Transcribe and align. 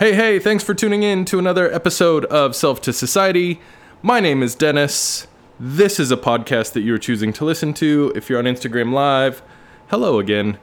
Hey, 0.00 0.14
hey, 0.14 0.38
thanks 0.38 0.64
for 0.64 0.72
tuning 0.72 1.02
in 1.02 1.26
to 1.26 1.38
another 1.38 1.70
episode 1.70 2.24
of 2.24 2.56
Self 2.56 2.80
to 2.80 2.92
Society. 2.94 3.60
My 4.00 4.18
name 4.18 4.42
is 4.42 4.54
Dennis. 4.54 5.26
This 5.58 6.00
is 6.00 6.10
a 6.10 6.16
podcast 6.16 6.72
that 6.72 6.80
you're 6.80 6.96
choosing 6.96 7.34
to 7.34 7.44
listen 7.44 7.74
to. 7.74 8.10
If 8.16 8.30
you're 8.30 8.38
on 8.38 8.46
Instagram 8.46 8.94
Live, 8.94 9.42
hello 9.88 10.18
again. 10.18 10.58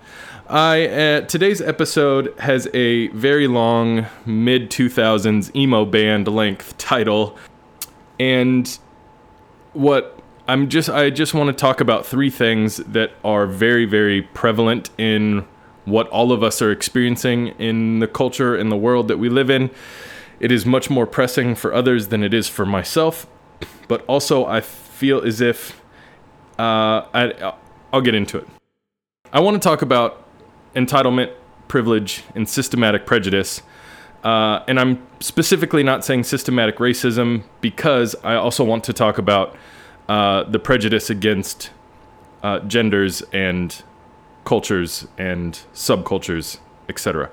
I 0.50 0.88
uh, 0.88 1.22
today's 1.22 1.62
episode 1.62 2.34
has 2.40 2.68
a 2.74 3.10
very 3.10 3.48
long 3.48 4.08
mid 4.26 4.72
2000s 4.72 5.56
emo 5.56 5.86
band 5.86 6.28
length 6.28 6.76
title 6.80 7.38
and 8.20 8.80
what 9.74 10.20
I'm 10.48 10.68
just 10.68 10.90
I 10.90 11.12
just 11.12 11.36
want 11.36 11.50
to 11.50 11.54
talk 11.54 11.80
about 11.80 12.08
three 12.08 12.32
things 12.32 12.78
that 12.78 13.12
are 13.24 13.46
very 13.46 13.86
very 13.86 14.24
prevalent 14.24 14.90
in 14.98 15.46
what 15.88 16.08
all 16.10 16.34
of 16.34 16.44
us 16.44 16.62
are 16.62 16.70
experiencing 16.70 17.48
in 17.60 18.00
the 18.00 18.08
culture 18.08 18.54
and 18.56 18.70
the 18.70 18.76
world 18.76 19.08
that 19.08 19.18
we 19.18 19.30
live 19.30 19.50
in. 19.50 19.72
It 20.40 20.52
is 20.52 20.66
much 20.66 20.90
more 20.90 21.08
pressing 21.08 21.56
for 21.56 21.74
others 21.74 22.10
than 22.10 22.24
it 22.24 22.34
is 22.34 22.50
for 22.50 22.66
myself, 22.66 23.26
but 23.88 24.04
also 24.06 24.46
I 24.46 24.60
feel 24.60 25.22
as 25.22 25.40
if 25.40 25.82
uh, 26.60 27.08
I, 27.14 27.54
I'll 27.94 28.02
get 28.02 28.16
into 28.16 28.38
it. 28.38 28.48
I 29.32 29.40
want 29.40 29.62
to 29.62 29.66
talk 29.66 29.82
about 29.82 30.28
entitlement, 30.76 31.32
privilege, 31.70 32.24
and 32.36 32.48
systematic 32.50 33.06
prejudice. 33.06 33.62
Uh, 34.26 34.64
and 34.68 34.80
I'm 34.80 35.08
specifically 35.22 35.84
not 35.84 36.04
saying 36.04 36.26
systematic 36.26 36.78
racism 36.78 37.44
because 37.62 38.14
I 38.26 38.36
also 38.36 38.66
want 38.66 38.84
to 38.86 38.94
talk 38.94 39.18
about 39.18 39.56
uh, 40.10 40.44
the 40.44 40.60
prejudice 40.60 41.10
against 41.10 41.70
uh, 42.44 42.60
genders 42.60 43.22
and 43.32 43.82
cultures 44.48 45.06
and 45.18 45.60
subcultures, 45.74 46.60
etc. 46.88 47.30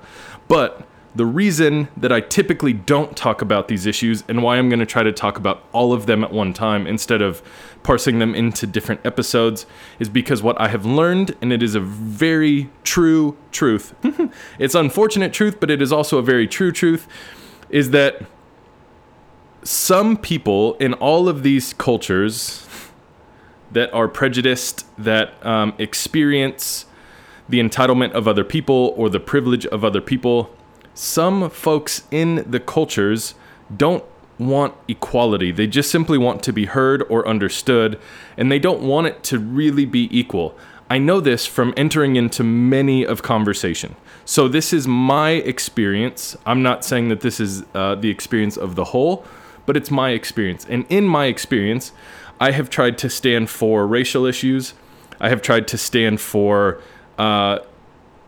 But 0.49 0.85
the 1.15 1.25
reason 1.25 1.87
that 1.95 2.11
I 2.11 2.19
typically 2.19 2.73
don't 2.73 3.15
talk 3.15 3.41
about 3.41 3.69
these 3.69 3.85
issues 3.85 4.25
and 4.27 4.43
why 4.43 4.57
I'm 4.57 4.67
going 4.67 4.81
to 4.81 4.85
try 4.85 5.01
to 5.01 5.13
talk 5.13 5.37
about 5.37 5.63
all 5.71 5.93
of 5.93 6.07
them 6.07 6.25
at 6.25 6.33
one 6.33 6.51
time 6.51 6.85
instead 6.85 7.21
of 7.21 7.41
parsing 7.83 8.19
them 8.19 8.35
into 8.35 8.67
different 8.67 8.99
episodes 9.05 9.65
is 9.97 10.09
because 10.09 10.43
what 10.43 10.59
I 10.59 10.67
have 10.67 10.85
learned, 10.85 11.37
and 11.41 11.53
it 11.53 11.63
is 11.63 11.73
a 11.73 11.79
very 11.79 12.69
true 12.83 13.37
truth, 13.53 13.95
it's 14.59 14.75
unfortunate 14.75 15.31
truth, 15.31 15.61
but 15.61 15.71
it 15.71 15.81
is 15.81 15.93
also 15.93 16.17
a 16.17 16.21
very 16.21 16.49
true 16.49 16.73
truth, 16.73 17.07
is 17.69 17.91
that 17.91 18.25
some 19.63 20.17
people 20.17 20.73
in 20.81 20.93
all 20.95 21.29
of 21.29 21.43
these 21.43 21.71
cultures 21.71 22.67
that 23.71 23.93
are 23.93 24.09
prejudiced, 24.09 24.85
that 24.97 25.33
um, 25.45 25.73
experience 25.77 26.87
the 27.47 27.59
entitlement 27.59 28.11
of 28.11 28.27
other 28.27 28.43
people 28.43 28.93
or 28.97 29.09
the 29.09 29.19
privilege 29.19 29.65
of 29.67 29.83
other 29.83 30.01
people. 30.01 30.49
Some 30.93 31.49
folks 31.49 32.03
in 32.11 32.49
the 32.49 32.59
cultures 32.59 33.35
don't 33.75 34.03
want 34.37 34.73
equality. 34.87 35.51
They 35.51 35.67
just 35.67 35.91
simply 35.91 36.17
want 36.17 36.43
to 36.43 36.53
be 36.53 36.65
heard 36.65 37.03
or 37.09 37.27
understood, 37.27 37.99
and 38.37 38.51
they 38.51 38.59
don't 38.59 38.81
want 38.81 39.07
it 39.07 39.23
to 39.25 39.39
really 39.39 39.85
be 39.85 40.09
equal. 40.17 40.57
I 40.89 40.97
know 40.97 41.19
this 41.19 41.45
from 41.45 41.73
entering 41.75 42.15
into 42.15 42.43
many 42.43 43.05
of 43.05 43.23
conversation. 43.23 43.95
So 44.23 44.47
this 44.47 44.71
is 44.71 44.87
my 44.87 45.31
experience. 45.31 46.37
I'm 46.45 46.61
not 46.61 46.85
saying 46.85 47.09
that 47.09 47.21
this 47.21 47.39
is 47.39 47.63
uh, 47.73 47.95
the 47.95 48.09
experience 48.09 48.55
of 48.55 48.75
the 48.75 48.85
whole, 48.85 49.25
but 49.65 49.75
it's 49.75 49.89
my 49.89 50.11
experience. 50.11 50.65
And 50.69 50.85
in 50.89 51.07
my 51.07 51.25
experience, 51.25 51.91
I 52.39 52.51
have 52.51 52.69
tried 52.69 52.97
to 52.99 53.09
stand 53.09 53.49
for 53.49 53.87
racial 53.87 54.25
issues. 54.25 54.73
I 55.19 55.29
have 55.29 55.41
tried 55.41 55.67
to 55.69 55.77
stand 55.77 56.21
for 56.21 56.81
uh, 57.17 57.59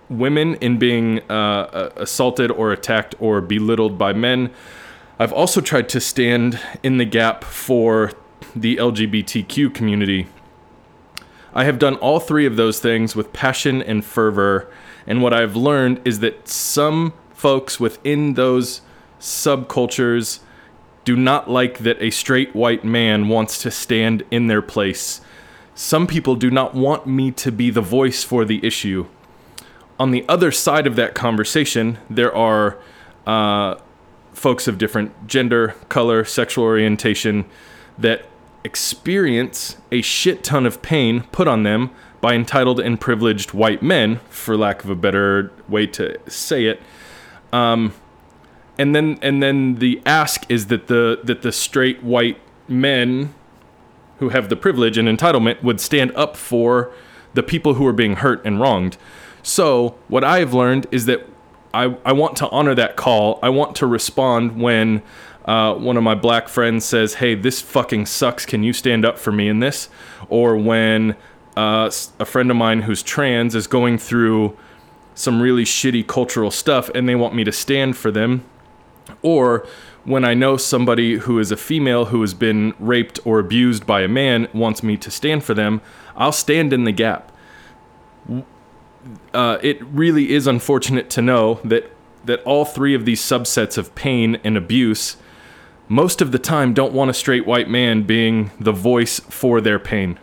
women 0.09 0.55
in 0.55 0.77
being 0.77 1.19
uh, 1.29 1.91
assaulted 1.95 2.51
or 2.51 2.71
attacked 2.71 3.15
or 3.19 3.41
belittled 3.41 3.97
by 3.97 4.13
men. 4.13 4.51
I've 5.19 5.33
also 5.33 5.61
tried 5.61 5.89
to 5.89 5.99
stand 5.99 6.59
in 6.83 6.97
the 6.97 7.05
gap 7.05 7.43
for 7.43 8.11
the 8.55 8.77
LGBTQ 8.77 9.73
community. 9.73 10.27
I 11.53 11.63
have 11.63 11.79
done 11.79 11.95
all 11.95 12.19
three 12.19 12.45
of 12.45 12.55
those 12.55 12.79
things 12.79 13.15
with 13.15 13.33
passion 13.33 13.81
and 13.81 14.05
fervor. 14.05 14.71
And 15.07 15.21
what 15.21 15.33
I've 15.33 15.55
learned 15.55 16.01
is 16.05 16.19
that 16.19 16.47
some 16.47 17.13
folks 17.33 17.79
within 17.79 18.35
those 18.35 18.81
subcultures 19.19 20.39
do 21.03 21.15
not 21.15 21.49
like 21.49 21.79
that 21.79 22.01
a 22.01 22.11
straight 22.11 22.53
white 22.53 22.83
man 22.83 23.27
wants 23.27 23.61
to 23.63 23.71
stand 23.71 24.23
in 24.29 24.47
their 24.47 24.61
place 24.61 25.21
some 25.77 26.07
people 26.07 26.35
do 26.35 26.49
not 26.49 26.73
want 26.73 27.05
me 27.05 27.29
to 27.29 27.51
be 27.51 27.69
the 27.69 27.81
voice 27.81 28.23
for 28.23 28.43
the 28.43 28.65
issue. 28.65 29.05
On 29.99 30.09
the 30.09 30.25
other 30.27 30.51
side 30.51 30.87
of 30.87 30.95
that 30.95 31.13
conversation, 31.13 31.99
there 32.09 32.35
are 32.35 32.79
uh, 33.27 33.75
folks 34.33 34.67
of 34.67 34.79
different 34.79 35.27
gender, 35.27 35.75
color, 35.87 36.25
sexual 36.25 36.63
orientation 36.63 37.45
that 37.95 38.25
experience 38.63 39.77
a 39.91 40.01
shit 40.01 40.43
ton 40.43 40.65
of 40.65 40.81
pain 40.81 41.21
put 41.31 41.47
on 41.47 41.61
them 41.61 41.91
by 42.21 42.33
entitled 42.33 42.79
and 42.79 42.99
privileged 42.99 43.53
white 43.53 43.83
men, 43.83 44.19
for 44.31 44.57
lack 44.57 44.83
of 44.83 44.89
a 44.89 44.95
better 44.95 45.51
way 45.69 45.85
to 45.85 46.19
say 46.27 46.65
it. 46.65 46.81
Um, 47.53 47.93
and 48.79 48.95
then 48.95 49.19
and 49.21 49.43
then 49.43 49.75
the 49.75 50.01
ask 50.07 50.49
is 50.49 50.67
that 50.67 50.87
the 50.87 51.19
that 51.23 51.43
the 51.43 51.51
straight 51.51 52.01
white 52.01 52.39
men 52.67 53.35
who 54.19 54.29
have 54.29 54.49
the 54.49 54.55
privilege 54.55 54.97
and 54.97 55.07
entitlement 55.07 55.61
would 55.63 55.79
stand 55.79 56.11
up 56.15 56.35
for 56.35 56.91
the 57.33 57.43
people 57.43 57.75
who 57.75 57.85
are 57.85 57.93
being 57.93 58.17
hurt 58.17 58.43
and 58.45 58.59
wronged. 58.59 58.97
So, 59.43 59.95
what 60.07 60.23
I've 60.23 60.53
learned 60.53 60.87
is 60.91 61.05
that 61.05 61.27
I, 61.73 61.95
I 62.03 62.11
want 62.13 62.35
to 62.37 62.49
honor 62.49 62.75
that 62.75 62.95
call. 62.95 63.39
I 63.43 63.49
want 63.49 63.75
to 63.77 63.85
respond 63.85 64.59
when 64.59 65.03
uh, 65.45 65.73
one 65.75 65.95
of 65.95 66.03
my 66.03 66.15
black 66.15 66.49
friends 66.49 66.83
says, 66.85 67.15
Hey, 67.15 67.35
this 67.35 67.61
fucking 67.61 68.07
sucks. 68.07 68.45
Can 68.45 68.63
you 68.63 68.73
stand 68.73 69.05
up 69.05 69.17
for 69.17 69.31
me 69.31 69.47
in 69.47 69.59
this? 69.59 69.89
Or 70.29 70.57
when 70.57 71.15
uh, 71.55 71.89
a 72.19 72.25
friend 72.25 72.51
of 72.51 72.57
mine 72.57 72.81
who's 72.81 73.01
trans 73.01 73.55
is 73.55 73.67
going 73.67 73.97
through 73.97 74.57
some 75.15 75.41
really 75.41 75.63
shitty 75.63 76.05
cultural 76.05 76.51
stuff 76.51 76.89
and 76.93 77.07
they 77.07 77.15
want 77.15 77.33
me 77.33 77.43
to 77.43 77.51
stand 77.51 77.97
for 77.97 78.11
them. 78.11 78.43
Or 79.21 79.65
when 80.07 80.23
I 80.23 80.33
know 80.33 80.55
somebody 80.55 81.17
who 81.17 81.37
is 81.37 81.51
a 81.51 81.57
female 81.57 82.05
who 82.05 82.21
has 82.21 82.33
been 82.33 82.73
raped 82.79 83.19
or 83.25 83.39
abused 83.39 83.85
by 83.85 84.01
a 84.01 84.07
man 84.07 84.47
wants 84.53 84.81
me 84.81 84.95
to 84.95 85.11
stand 85.11 85.43
for 85.43 85.53
them, 85.53 85.81
I'll 86.15 86.31
stand 86.31 86.71
in 86.71 86.85
the 86.85 86.93
gap. 86.93 87.29
Uh, 89.33 89.57
it 89.61 89.83
really 89.83 90.31
is 90.31 90.47
unfortunate 90.47 91.09
to 91.11 91.21
know 91.21 91.55
that 91.65 91.91
that 92.23 92.41
all 92.43 92.63
three 92.63 92.93
of 92.93 93.03
these 93.05 93.21
subsets 93.21 93.77
of 93.77 93.93
pain 93.95 94.37
and 94.43 94.57
abuse 94.57 95.17
most 95.87 96.21
of 96.21 96.33
the 96.33 96.39
time 96.39 96.73
don't 96.73 96.91
want 96.91 97.09
a 97.09 97.13
straight 97.13 97.45
white 97.45 97.69
man 97.69 98.03
being 98.03 98.51
the 98.59 98.73
voice 98.73 99.19
for 99.21 99.61
their 99.61 99.79
pain. 99.79 100.19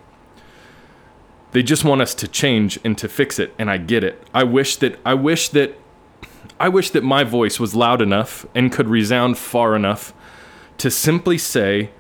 They 1.53 1.63
just 1.63 1.85
want 1.85 2.01
us 2.03 2.15
to 2.17 2.29
change 2.29 2.79
and 2.85 2.97
to 2.99 3.09
fix 3.09 3.39
it, 3.39 3.55
and 3.59 3.71
I 3.71 3.79
get 3.79 4.03
it. 4.03 4.23
I 4.33 4.45
wish 4.45 4.77
that 4.77 4.99
I 5.05 5.13
wish 5.13 5.51
that 5.51 5.79
I 6.59 6.69
wish 6.69 6.91
that 6.91 7.03
my 7.03 7.25
voice 7.25 7.59
was 7.59 7.75
loud 7.75 8.01
enough 8.01 8.47
and 8.55 8.71
could 8.71 8.89
resound 8.89 9.39
far 9.39 9.75
enough 9.75 10.13
to 10.79 10.91
simply 10.91 11.39
say, 11.39 11.91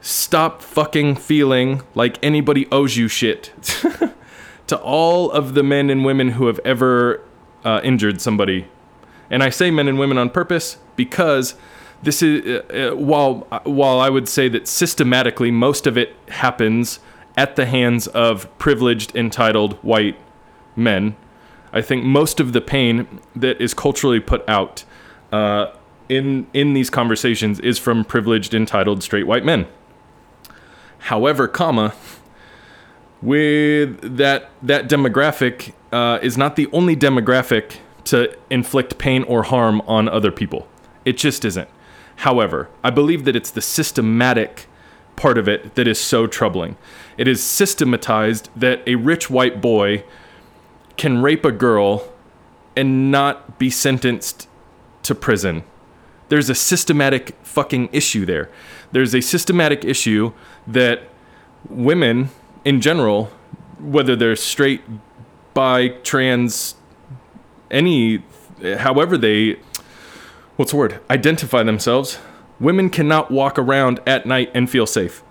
Stop 0.00 0.62
fucking 0.62 1.14
feeling 1.14 1.82
like 1.94 2.18
anybody 2.24 2.66
owes 2.72 2.96
you 2.96 3.06
shit. 3.06 3.52
to 4.66 4.78
all 4.78 5.30
of 5.30 5.54
the 5.54 5.62
men 5.62 5.90
and 5.90 6.04
women 6.04 6.30
who 6.30 6.46
have 6.46 6.58
ever 6.64 7.22
uh, 7.64 7.80
injured 7.84 8.20
somebody. 8.20 8.66
And 9.30 9.42
I 9.42 9.50
say 9.50 9.70
men 9.70 9.86
and 9.86 9.98
women 9.98 10.18
on 10.18 10.30
purpose 10.30 10.78
because 10.96 11.54
this 12.02 12.20
is, 12.20 12.44
uh, 12.44 12.92
uh, 12.92 12.96
while, 12.96 13.46
while 13.64 14.00
I 14.00 14.08
would 14.08 14.28
say 14.28 14.48
that 14.48 14.66
systematically 14.66 15.50
most 15.50 15.86
of 15.86 15.96
it 15.96 16.16
happens 16.28 16.98
at 17.36 17.54
the 17.54 17.66
hands 17.66 18.08
of 18.08 18.46
privileged, 18.58 19.14
entitled 19.14 19.74
white 19.82 20.18
men 20.74 21.16
I 21.72 21.80
think 21.82 22.04
most 22.04 22.40
of 22.40 22.52
the 22.52 22.60
pain 22.60 23.20
that 23.34 23.60
is 23.60 23.74
culturally 23.74 24.20
put 24.20 24.46
out 24.48 24.84
uh, 25.32 25.72
in 26.08 26.46
in 26.52 26.74
these 26.74 26.90
conversations 26.90 27.58
is 27.60 27.78
from 27.78 28.04
privileged, 28.04 28.54
entitled, 28.54 29.02
straight 29.02 29.26
white 29.26 29.44
men. 29.44 29.66
However, 30.98 31.48
comma, 31.48 31.94
with 33.22 34.16
that 34.16 34.50
that 34.62 34.88
demographic 34.88 35.72
uh, 35.92 36.18
is 36.22 36.36
not 36.36 36.56
the 36.56 36.68
only 36.72 36.96
demographic 36.96 37.78
to 38.04 38.36
inflict 38.50 38.98
pain 38.98 39.22
or 39.24 39.44
harm 39.44 39.80
on 39.82 40.08
other 40.08 40.32
people. 40.32 40.68
It 41.04 41.16
just 41.16 41.44
isn't. 41.44 41.68
However, 42.16 42.68
I 42.84 42.90
believe 42.90 43.24
that 43.24 43.34
it's 43.34 43.50
the 43.50 43.62
systematic 43.62 44.66
part 45.16 45.38
of 45.38 45.48
it 45.48 45.74
that 45.76 45.86
is 45.86 46.00
so 46.00 46.26
troubling. 46.26 46.76
It 47.16 47.28
is 47.28 47.42
systematized 47.42 48.48
that 48.56 48.82
a 48.86 48.96
rich 48.96 49.30
white 49.30 49.60
boy 49.60 50.04
can 50.96 51.22
rape 51.22 51.44
a 51.44 51.52
girl 51.52 52.08
and 52.76 53.10
not 53.10 53.58
be 53.58 53.70
sentenced 53.70 54.48
to 55.02 55.14
prison. 55.14 55.64
There's 56.28 56.48
a 56.48 56.54
systematic 56.54 57.36
fucking 57.42 57.90
issue 57.92 58.24
there. 58.24 58.48
There's 58.92 59.14
a 59.14 59.20
systematic 59.20 59.84
issue 59.84 60.32
that 60.66 61.02
women 61.68 62.30
in 62.64 62.80
general, 62.80 63.26
whether 63.78 64.16
they're 64.16 64.36
straight, 64.36 64.82
bi, 65.54 65.88
trans, 65.88 66.76
any, 67.70 68.22
however 68.78 69.18
they, 69.18 69.58
what's 70.56 70.70
the 70.70 70.76
word? 70.76 71.00
Identify 71.10 71.62
themselves. 71.62 72.18
Women 72.60 72.90
cannot 72.90 73.30
walk 73.30 73.58
around 73.58 74.00
at 74.06 74.24
night 74.24 74.50
and 74.54 74.70
feel 74.70 74.86
safe. 74.86 75.22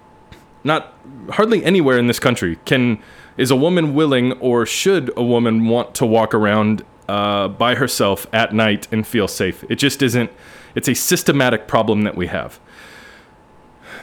Not 0.63 0.93
hardly 1.31 1.63
anywhere 1.63 1.97
in 1.97 2.07
this 2.07 2.19
country 2.19 2.59
can 2.65 3.01
is 3.37 3.49
a 3.49 3.55
woman 3.55 3.93
willing 3.93 4.33
or 4.33 4.65
should 4.65 5.11
a 5.17 5.23
woman 5.23 5.67
want 5.67 5.95
to 5.95 6.05
walk 6.05 6.33
around 6.33 6.83
uh, 7.07 7.47
by 7.47 7.75
herself 7.75 8.27
at 8.31 8.53
night 8.53 8.87
and 8.91 9.05
feel 9.05 9.27
safe. 9.27 9.63
It 9.69 9.75
just 9.75 10.01
isn't. 10.01 10.31
It's 10.75 10.87
a 10.87 10.93
systematic 10.93 11.67
problem 11.67 12.03
that 12.03 12.15
we 12.15 12.27
have. 12.27 12.59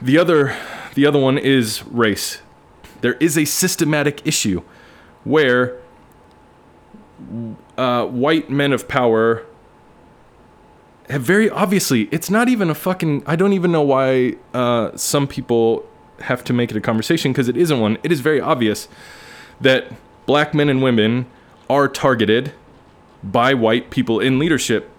The 0.02 0.18
other, 0.18 0.56
the 0.94 1.06
other 1.06 1.18
one 1.18 1.38
is 1.38 1.84
race. 1.86 2.42
There 3.00 3.14
is 3.14 3.38
a 3.38 3.44
systematic 3.44 4.26
issue 4.26 4.62
where 5.24 5.78
uh, 7.76 8.06
white 8.06 8.50
men 8.50 8.72
of 8.72 8.88
power 8.88 9.46
have 11.08 11.22
very 11.22 11.48
obviously. 11.48 12.08
It's 12.10 12.30
not 12.30 12.48
even 12.48 12.70
a 12.70 12.74
fucking. 12.74 13.22
I 13.26 13.36
don't 13.36 13.52
even 13.52 13.72
know 13.72 13.82
why 13.82 14.36
uh, 14.52 14.96
some 14.96 15.26
people 15.26 15.87
have 16.20 16.44
to 16.44 16.52
make 16.52 16.70
it 16.70 16.76
a 16.76 16.80
conversation 16.80 17.32
because 17.32 17.48
it 17.48 17.56
isn't 17.56 17.80
one. 17.80 17.98
It 18.02 18.12
is 18.12 18.20
very 18.20 18.40
obvious 18.40 18.88
that 19.60 19.92
black 20.26 20.54
men 20.54 20.68
and 20.68 20.82
women 20.82 21.26
are 21.68 21.88
targeted 21.88 22.52
by 23.22 23.54
white 23.54 23.90
people 23.90 24.20
in 24.20 24.38
leadership 24.38 24.90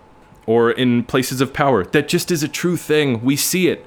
or 0.46 0.72
in 0.72 1.04
places 1.04 1.42
of 1.42 1.54
power. 1.54 1.84
That 1.86 2.08
just 2.08 2.32
is 2.32 2.44
a 2.44 2.48
true 2.48 2.78
thing. 2.78 3.24
We 3.24 3.36
see 3.36 3.68
it 3.68 3.86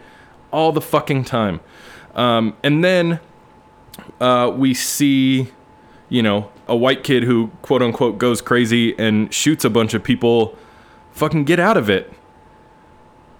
all 0.52 0.72
the 0.72 0.80
fucking 0.80 1.24
time. 1.24 1.60
Um, 2.14 2.56
and 2.62 2.84
then 2.84 3.20
uh, 4.20 4.52
we 4.54 4.74
see, 4.74 5.48
you 6.08 6.22
know, 6.22 6.50
a 6.68 6.76
white 6.76 7.02
kid 7.02 7.24
who 7.24 7.48
quote 7.62 7.82
unquote 7.82 8.18
goes 8.18 8.40
crazy 8.40 8.96
and 8.98 9.32
shoots 9.32 9.64
a 9.64 9.70
bunch 9.70 9.94
of 9.94 10.04
people. 10.04 10.56
Fucking 11.12 11.44
get 11.44 11.58
out 11.58 11.76
of 11.76 11.90
it. 11.90 12.12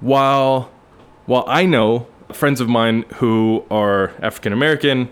While, 0.00 0.70
while 1.26 1.44
I 1.46 1.64
know 1.64 2.08
friends 2.37 2.61
of 2.61 2.69
mine 2.69 3.05
who 3.14 3.64
are 3.70 4.12
African 4.20 4.52
American, 4.52 5.11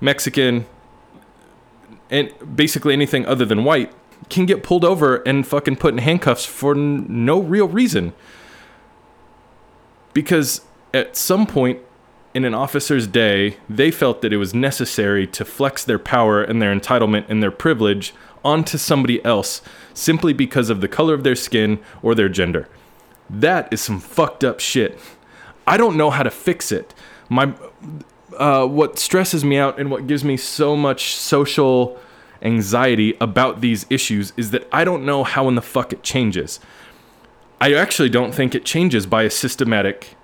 Mexican, 0.00 0.66
and 2.10 2.32
basically 2.54 2.92
anything 2.92 3.26
other 3.26 3.44
than 3.44 3.64
white 3.64 3.92
can 4.28 4.46
get 4.46 4.62
pulled 4.62 4.84
over 4.84 5.16
and 5.26 5.46
fucking 5.46 5.76
put 5.76 5.94
in 5.94 5.98
handcuffs 5.98 6.44
for 6.44 6.74
n- 6.74 7.06
no 7.08 7.40
real 7.40 7.68
reason. 7.68 8.12
Because 10.12 10.62
at 10.92 11.16
some 11.16 11.46
point 11.46 11.80
in 12.34 12.44
an 12.44 12.54
officer's 12.54 13.06
day, 13.06 13.56
they 13.68 13.90
felt 13.90 14.22
that 14.22 14.32
it 14.32 14.36
was 14.36 14.54
necessary 14.54 15.26
to 15.26 15.44
flex 15.44 15.84
their 15.84 15.98
power 15.98 16.42
and 16.42 16.60
their 16.60 16.74
entitlement 16.74 17.24
and 17.28 17.42
their 17.42 17.50
privilege 17.50 18.14
onto 18.44 18.78
somebody 18.78 19.24
else 19.24 19.60
simply 19.94 20.32
because 20.32 20.70
of 20.70 20.80
the 20.80 20.88
color 20.88 21.14
of 21.14 21.24
their 21.24 21.34
skin 21.34 21.78
or 22.02 22.14
their 22.14 22.28
gender. 22.28 22.68
That 23.28 23.72
is 23.72 23.80
some 23.80 24.00
fucked 24.00 24.44
up 24.44 24.60
shit. 24.60 24.98
I 25.68 25.76
don't 25.76 25.98
know 25.98 26.10
how 26.10 26.22
to 26.22 26.30
fix 26.30 26.72
it. 26.72 26.94
My 27.28 27.52
uh, 28.38 28.66
what 28.66 28.98
stresses 28.98 29.44
me 29.44 29.58
out 29.58 29.78
and 29.78 29.90
what 29.90 30.06
gives 30.06 30.24
me 30.24 30.36
so 30.36 30.74
much 30.74 31.14
social 31.14 31.98
anxiety 32.40 33.16
about 33.20 33.60
these 33.60 33.84
issues 33.90 34.32
is 34.36 34.50
that 34.52 34.66
I 34.72 34.84
don't 34.84 35.04
know 35.04 35.24
how 35.24 35.46
in 35.48 35.56
the 35.56 35.62
fuck 35.62 35.92
it 35.92 36.02
changes. 36.02 36.58
I 37.60 37.74
actually 37.74 38.08
don't 38.08 38.34
think 38.34 38.54
it 38.54 38.64
changes 38.64 39.06
by 39.06 39.24
a 39.24 39.30
systematic 39.30 40.16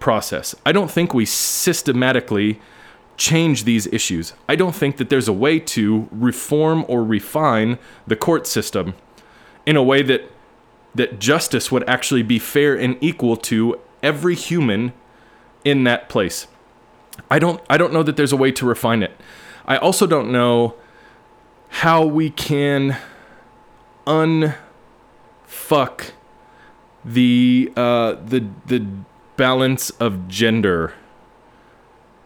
process. 0.00 0.54
I 0.66 0.72
don't 0.72 0.90
think 0.90 1.14
we 1.14 1.24
systematically 1.24 2.60
change 3.16 3.64
these 3.64 3.86
issues. 3.86 4.34
I 4.48 4.56
don't 4.56 4.74
think 4.74 4.98
that 4.98 5.08
there's 5.08 5.28
a 5.28 5.32
way 5.32 5.60
to 5.60 6.08
reform 6.10 6.84
or 6.88 7.02
refine 7.04 7.78
the 8.06 8.16
court 8.16 8.46
system 8.46 8.94
in 9.64 9.76
a 9.76 9.82
way 9.82 10.02
that 10.02 10.30
that 10.94 11.18
justice 11.18 11.72
would 11.72 11.88
actually 11.88 12.22
be 12.22 12.38
fair 12.38 12.76
and 12.76 12.96
equal 13.00 13.36
to 13.36 13.80
every 14.04 14.36
human 14.36 14.92
in 15.64 15.82
that 15.84 16.08
place. 16.08 16.46
I 17.30 17.38
don't 17.38 17.60
I 17.68 17.76
don't 17.76 17.92
know 17.92 18.02
that 18.02 18.16
there's 18.16 18.32
a 18.32 18.36
way 18.36 18.52
to 18.52 18.66
refine 18.66 19.02
it. 19.02 19.18
I 19.66 19.78
also 19.78 20.06
don't 20.06 20.30
know 20.30 20.74
how 21.68 22.04
we 22.04 22.30
can 22.30 22.98
unfuck 24.06 24.52
the 27.04 27.72
uh, 27.76 28.16
the 28.24 28.46
the 28.66 28.86
balance 29.36 29.90
of 29.90 30.28
gender. 30.28 30.92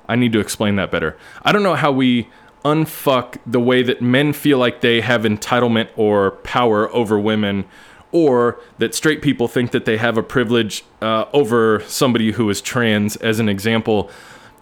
I 0.09 0.17
need 0.17 0.33
to 0.33 0.41
explain 0.41 0.77
that 0.77 0.91
better. 0.91 1.17
I 1.43 1.53
don't 1.53 1.63
know 1.63 1.75
how 1.75 1.93
we 1.93 2.29
unfuck 2.65 3.39
the 3.47 3.61
way 3.61 3.83
that 3.83 4.03
men 4.03 4.33
feel 4.33 4.59
like 4.59 4.81
they 4.81 5.01
have 5.01 5.23
entitlement 5.23 5.89
or 5.97 6.33
power 6.33 6.93
over 6.95 7.19
women 7.19 7.65
or 8.13 8.61
that 8.79 8.95
straight 8.95 9.23
people 9.23 9.49
think 9.49 9.71
that 9.73 9.85
they 9.85 9.97
have 9.97 10.17
a 10.17 10.23
privilege 10.23 10.85
uh, 11.03 11.27
over 11.33 11.81
somebody 11.87 12.33
who 12.33 12.49
is 12.51 12.61
trans, 12.61 13.17
as 13.17 13.39
an 13.39 13.49
example. 13.49 14.11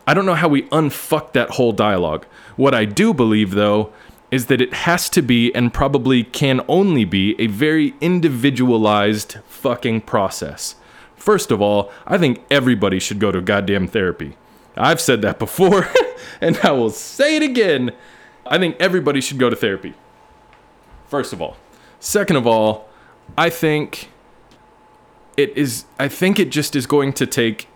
I 0.06 0.14
don't 0.14 0.26
know 0.26 0.34
how 0.34 0.48
we 0.48 0.62
unfuck 0.64 1.32
that 1.32 1.50
whole 1.50 1.72
dialogue. 1.72 2.26
What 2.56 2.74
I 2.74 2.84
do 2.84 3.14
believe, 3.14 3.52
though, 3.52 3.92
is 4.30 4.46
that 4.46 4.60
it 4.60 4.72
has 4.72 5.08
to 5.10 5.22
be 5.22 5.54
and 5.54 5.72
probably 5.72 6.24
can 6.24 6.60
only 6.68 7.04
be 7.04 7.40
a 7.40 7.46
very 7.46 7.94
individualized 8.00 9.38
fucking 9.46 10.00
process. 10.02 10.74
First 11.14 11.50
of 11.50 11.60
all, 11.60 11.92
I 12.06 12.18
think 12.18 12.44
everybody 12.50 12.98
should 12.98 13.18
go 13.18 13.32
to 13.32 13.40
goddamn 13.40 13.86
therapy. 13.86 14.36
I've 14.76 15.00
said 15.00 15.22
that 15.22 15.38
before, 15.38 15.88
and 16.40 16.58
I 16.62 16.72
will 16.72 16.90
say 16.90 17.36
it 17.36 17.42
again. 17.42 17.92
I 18.44 18.58
think 18.58 18.76
everybody 18.78 19.20
should 19.20 19.38
go 19.38 19.50
to 19.50 19.56
therapy. 19.56 19.94
First 21.08 21.32
of 21.32 21.40
all. 21.40 21.56
Second 21.98 22.36
of 22.36 22.46
all, 22.46 22.88
I 23.36 23.50
think 23.50 24.10
it 25.36 25.56
is 25.56 25.84
I 25.98 26.08
think 26.08 26.38
it 26.38 26.50
just 26.50 26.74
is 26.74 26.86
going 26.86 27.12
to 27.14 27.26
take 27.26 27.68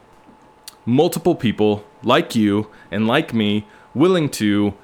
multiple 0.87 1.35
people 1.35 1.85
like 2.02 2.35
you 2.35 2.70
and 2.91 3.06
like 3.06 3.35
me 3.35 3.67
willing 3.94 4.29
to 4.31 4.75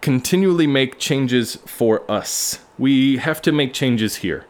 continually 0.00 0.66
make 0.66 0.98
changes 0.98 1.56
for 1.64 2.08
us. 2.10 2.60
We 2.78 3.16
have 3.16 3.40
to 3.42 3.52
make 3.52 3.72
changes 3.72 4.16
here. 4.16 4.44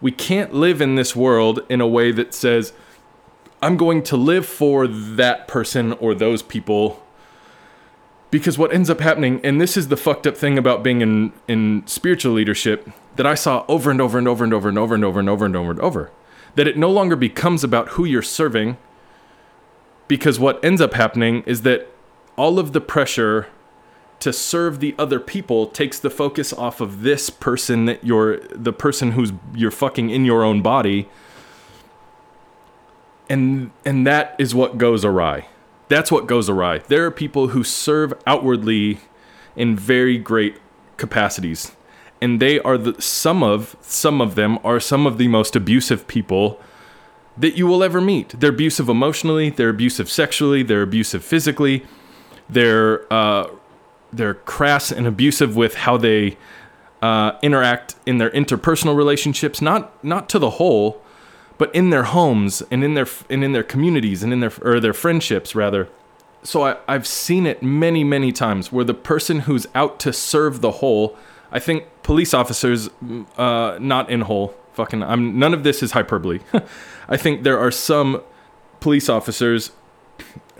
We 0.00 0.12
can't 0.12 0.54
live 0.54 0.80
in 0.80 0.94
this 0.94 1.16
world 1.16 1.60
in 1.68 1.80
a 1.80 1.88
way 1.88 2.12
that 2.12 2.32
says 2.32 2.72
I'm 3.60 3.76
going 3.76 4.04
to 4.04 4.16
live 4.16 4.46
for 4.46 4.86
that 4.86 5.48
person 5.48 5.92
or 5.94 6.14
those 6.14 6.42
people 6.42 7.04
because 8.30 8.58
what 8.58 8.72
ends 8.72 8.90
up 8.90 9.00
happening 9.00 9.40
and 9.42 9.60
this 9.60 9.76
is 9.76 9.88
the 9.88 9.96
fucked 9.96 10.26
up 10.26 10.36
thing 10.36 10.58
about 10.58 10.82
being 10.82 11.00
in 11.00 11.32
in 11.46 11.86
spiritual 11.86 12.32
leadership 12.32 12.90
that 13.16 13.26
I 13.26 13.34
saw 13.34 13.64
over 13.68 13.90
and 13.90 14.00
over 14.00 14.18
and 14.18 14.28
over 14.28 14.44
and 14.44 14.52
over 14.52 14.68
and 14.68 14.78
over 14.78 14.94
and 14.94 15.04
over 15.04 15.20
and 15.20 15.28
over 15.28 15.46
and 15.46 15.56
over 15.56 15.70
and 15.70 15.80
over 15.80 16.10
that 16.54 16.66
it 16.66 16.76
no 16.76 16.90
longer 16.90 17.16
becomes 17.16 17.64
about 17.64 17.90
who 17.90 18.04
you're 18.04 18.22
serving 18.22 18.76
because 20.08 20.38
what 20.40 20.62
ends 20.64 20.80
up 20.80 20.94
happening 20.94 21.42
is 21.44 21.62
that 21.62 21.88
all 22.36 22.58
of 22.58 22.72
the 22.72 22.80
pressure 22.80 23.48
to 24.20 24.32
serve 24.32 24.80
the 24.80 24.94
other 24.98 25.20
people 25.20 25.66
takes 25.66 26.00
the 26.00 26.10
focus 26.10 26.52
off 26.52 26.80
of 26.80 27.02
this 27.02 27.30
person 27.30 27.84
that 27.84 28.02
you're 28.04 28.38
the 28.48 28.72
person 28.72 29.12
who's 29.12 29.32
you're 29.54 29.70
fucking 29.70 30.10
in 30.10 30.24
your 30.24 30.42
own 30.42 30.60
body 30.60 31.08
and 33.28 33.70
and 33.84 34.06
that 34.06 34.34
is 34.38 34.54
what 34.54 34.78
goes 34.78 35.04
awry 35.04 35.46
that's 35.88 36.12
what 36.12 36.26
goes 36.26 36.48
awry. 36.48 36.78
There 36.78 37.04
are 37.06 37.10
people 37.10 37.48
who 37.48 37.64
serve 37.64 38.12
outwardly 38.26 39.00
in 39.56 39.76
very 39.76 40.18
great 40.18 40.56
capacities, 40.96 41.72
and 42.20 42.40
they 42.40 42.60
are 42.60 42.78
the 42.78 43.00
some 43.00 43.42
of 43.42 43.76
some 43.80 44.20
of 44.20 44.34
them 44.34 44.58
are 44.64 44.80
some 44.80 45.06
of 45.06 45.18
the 45.18 45.28
most 45.28 45.56
abusive 45.56 46.06
people 46.06 46.60
that 47.36 47.56
you 47.56 47.66
will 47.66 47.82
ever 47.82 48.00
meet. 48.00 48.30
They're 48.40 48.50
abusive 48.50 48.88
emotionally, 48.88 49.50
they're 49.50 49.68
abusive 49.70 50.10
sexually, 50.10 50.62
they're 50.62 50.82
abusive 50.82 51.24
physically, 51.24 51.84
they're 52.48 53.10
uh, 53.12 53.48
they're 54.12 54.34
crass 54.34 54.90
and 54.90 55.06
abusive 55.06 55.56
with 55.56 55.74
how 55.74 55.96
they 55.96 56.36
uh, 57.00 57.32
interact 57.42 57.94
in 58.06 58.18
their 58.18 58.30
interpersonal 58.30 58.96
relationships, 58.96 59.62
not 59.62 60.02
not 60.04 60.28
to 60.30 60.38
the 60.38 60.50
whole, 60.50 61.02
but 61.58 61.74
in 61.74 61.90
their 61.90 62.04
homes 62.04 62.62
and 62.70 62.82
in 62.82 62.94
their 62.94 63.06
and 63.28 63.44
in 63.44 63.52
their 63.52 63.64
communities 63.64 64.22
and 64.22 64.32
in 64.32 64.40
their 64.40 64.52
or 64.62 64.80
their 64.80 64.94
friendships 64.94 65.54
rather. 65.54 65.88
So 66.44 66.62
I, 66.62 66.76
I've 66.86 67.06
seen 67.06 67.46
it 67.46 67.62
many 67.62 68.04
many 68.04 68.32
times 68.32 68.72
where 68.72 68.84
the 68.84 68.94
person 68.94 69.40
who's 69.40 69.66
out 69.74 69.98
to 70.00 70.12
serve 70.12 70.60
the 70.60 70.70
whole, 70.70 71.16
I 71.50 71.58
think 71.58 71.84
police 72.04 72.32
officers, 72.32 72.88
uh, 73.36 73.76
not 73.80 74.08
in 74.08 74.22
whole. 74.22 74.54
Fucking, 74.74 75.02
I'm 75.02 75.36
none 75.36 75.52
of 75.52 75.64
this 75.64 75.82
is 75.82 75.90
hyperbole. 75.92 76.38
I 77.08 77.16
think 77.16 77.42
there 77.42 77.58
are 77.58 77.72
some 77.72 78.22
police 78.78 79.08
officers 79.08 79.72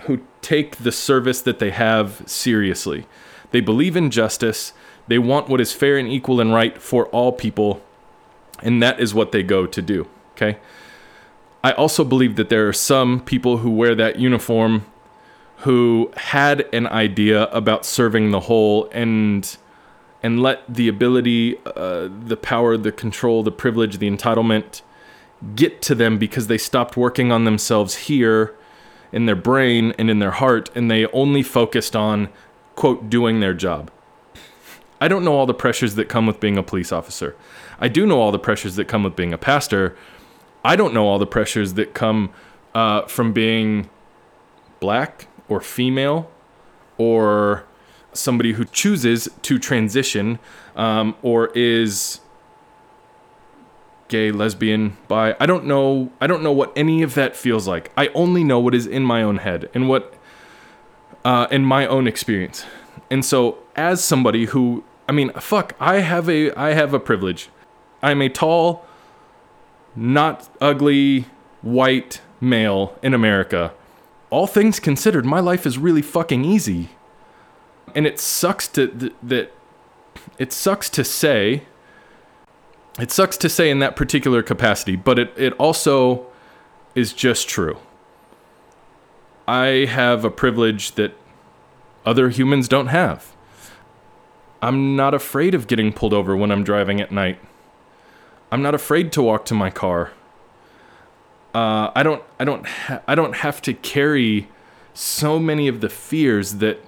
who 0.03 0.21
take 0.43 0.77
the 0.77 0.91
service 0.91 1.41
that 1.43 1.61
they 1.61 1.71
have 1.71 2.23
seriously. 2.27 3.07
They 3.53 3.61
believe 3.61 3.97
in 3.97 4.11
justice. 4.11 4.73
They 5.07 5.19
want 5.19 5.49
what 5.49 5.61
is 5.61 5.73
fair 5.73 5.97
and 5.97 6.09
equal 6.09 6.41
and 6.41 6.53
right 6.53 6.83
for 6.83 7.07
all 7.07 7.31
people, 7.31 7.81
and 8.61 8.83
that 8.83 8.99
is 8.99 9.15
what 9.15 9.31
they 9.31 9.45
go 9.45 9.67
to 9.67 9.81
do. 9.81 10.09
Okay. 10.33 10.59
I 11.63 11.73
also 11.73 12.05
believe 12.05 12.37
that 12.37 12.49
there 12.49 12.69
are 12.69 12.73
some 12.73 13.21
people 13.21 13.59
who 13.59 13.71
wear 13.71 13.95
that 13.95 14.19
uniform 14.19 14.87
who 15.59 16.13
had 16.17 16.69
an 16.73 16.87
idea 16.87 17.45
about 17.47 17.85
serving 17.85 18.31
the 18.31 18.41
whole 18.41 18.89
and 18.93 19.57
and 20.21 20.43
let 20.43 20.63
the 20.73 20.89
ability, 20.89 21.57
uh, 21.65 22.09
the 22.27 22.37
power, 22.37 22.77
the 22.77 22.91
control, 22.91 23.45
the 23.45 23.53
privilege, 23.53 23.99
the 23.99 24.11
entitlement 24.11 24.83
get 25.55 25.81
to 25.81 25.95
them 25.95 26.19
because 26.19 26.49
they 26.49 26.59
stopped 26.59 26.97
working 26.97 27.31
on 27.31 27.45
themselves 27.45 27.95
here 27.95 28.57
in 29.13 29.27
their 29.27 29.37
brain 29.37 29.95
and 29.97 30.11
in 30.11 30.19
their 30.19 30.33
heart 30.33 30.71
and 30.75 30.91
they 30.91 31.07
only 31.07 31.43
focused 31.43 31.95
on 31.95 32.29
quote 32.75 33.09
doing 33.09 33.41
their 33.41 33.55
job. 33.55 33.91
I 35.01 35.07
don't 35.07 35.25
know 35.25 35.35
all 35.35 35.47
the 35.47 35.55
pressures 35.55 35.95
that 35.95 36.09
come 36.09 36.27
with 36.27 36.41
being 36.41 36.59
a 36.59 36.63
police 36.63 36.91
officer. 36.91 37.37
I 37.81 37.89
do 37.89 38.07
know 38.07 38.21
all 38.21 38.33
the 38.33 38.39
pressures 38.39 38.75
that 38.77 38.87
come 38.87 39.05
with 39.05 39.15
being 39.15 39.33
a 39.33 39.39
pastor. 39.39 39.97
I 40.65 40.77
don't 40.77 40.93
know 40.93 41.07
all 41.07 41.19
the 41.19 41.27
pressures 41.27 41.75
that 41.75 41.95
come 41.95 42.31
uh, 42.75 43.03
from 43.03 43.33
being 43.33 43.89
black 44.81 45.29
or 45.49 45.61
female 45.61 46.31
or 46.97 47.65
somebody 48.13 48.53
who 48.53 48.65
chooses 48.65 49.29
to 49.43 49.59
transition 49.59 50.39
um, 50.77 51.15
or 51.23 51.49
is 51.55 52.21
gay, 54.09 54.31
lesbian, 54.31 54.97
bi. 55.07 55.37
I 55.39 55.47
don't 55.47 55.67
know. 55.67 56.11
I 56.21 56.27
don't 56.27 56.43
know 56.43 56.53
what 56.53 56.73
any 56.75 57.03
of 57.03 57.15
that 57.15 57.37
feels 57.37 57.69
like. 57.69 57.93
I 57.97 58.09
only 58.09 58.43
know 58.43 58.59
what 58.59 58.75
is 58.75 58.87
in 58.87 59.05
my 59.05 59.23
own 59.23 59.39
head 59.39 59.71
and 59.75 59.89
what 59.89 60.15
uh, 61.25 61.47
in 61.51 61.65
my 61.65 61.87
own 61.87 62.07
experience. 62.07 62.65
And 63.11 63.25
so, 63.25 63.59
as 63.77 64.03
somebody 64.03 64.47
who, 64.47 64.85
I 65.09 65.13
mean, 65.13 65.31
fuck, 65.33 65.75
I 65.79 66.01
have 66.01 66.29
a 66.29 66.53
I 66.53 66.73
have 66.73 66.95
a 66.95 67.01
privilege. 67.01 67.51
I'm 68.03 68.23
a 68.23 68.29
tall, 68.29 68.85
not 69.97 70.49
ugly, 70.61 71.27
white 71.63 72.21
male 72.41 72.97
in 73.03 73.15
America. 73.15 73.73
All 74.31 74.47
things 74.47 74.79
considered, 74.79 75.25
my 75.25 75.41
life 75.41 75.67
is 75.67 75.79
really 75.79 76.03
fucking 76.03 76.45
easy. 76.45 76.91
And 77.95 78.07
it 78.07 78.19
sucks 78.21 78.69
to 78.69 79.13
that 79.23 79.53
it 80.39 80.53
sucks 80.53 80.91
to 80.91 81.05
say 81.05 81.63
it 82.99 83.13
sucks 83.13 83.37
to 83.39 83.49
say 83.49 83.71
in 83.71 83.79
that 83.79 83.95
particular 83.95 84.43
capacity, 84.43 84.97
but 84.97 85.19
it, 85.19 85.33
it 85.37 85.53
also 85.55 86.27
is 86.95 87.13
just 87.13 87.49
true. 87.49 87.79
I 89.47 89.87
have 89.89 90.25
a 90.25 90.31
privilege 90.31 90.93
that 90.93 91.15
other 92.05 92.29
humans 92.29 92.67
don't 92.67 92.89
have. 92.89 93.35
I'm 94.61 94.97
not 94.97 95.15
afraid 95.15 95.55
of 95.55 95.69
getting 95.69 95.93
pulled 95.93 96.13
over 96.13 96.37
when 96.37 96.51
I'm 96.51 96.65
driving 96.65 97.01
at 97.01 97.13
night. 97.13 97.39
I'm 98.51 98.63
not 98.63 98.75
afraid 98.75 99.13
to 99.13 99.23
walk 99.23 99.45
to 99.47 99.55
my 99.55 99.71
car. 99.71 100.13
Uh, 101.55 101.91
I 101.95 102.03
don't. 102.03 102.23
I 102.39 102.45
don't. 102.45 102.67
Ha- 102.67 103.03
I 103.07 103.15
don't 103.15 103.37
have 103.37 103.61
to 103.63 103.75
carry 103.75 104.49
so 104.95 105.39
many 105.39 105.69
of 105.69 105.81
the 105.81 105.89
fears 105.89 106.57
that 106.57 106.85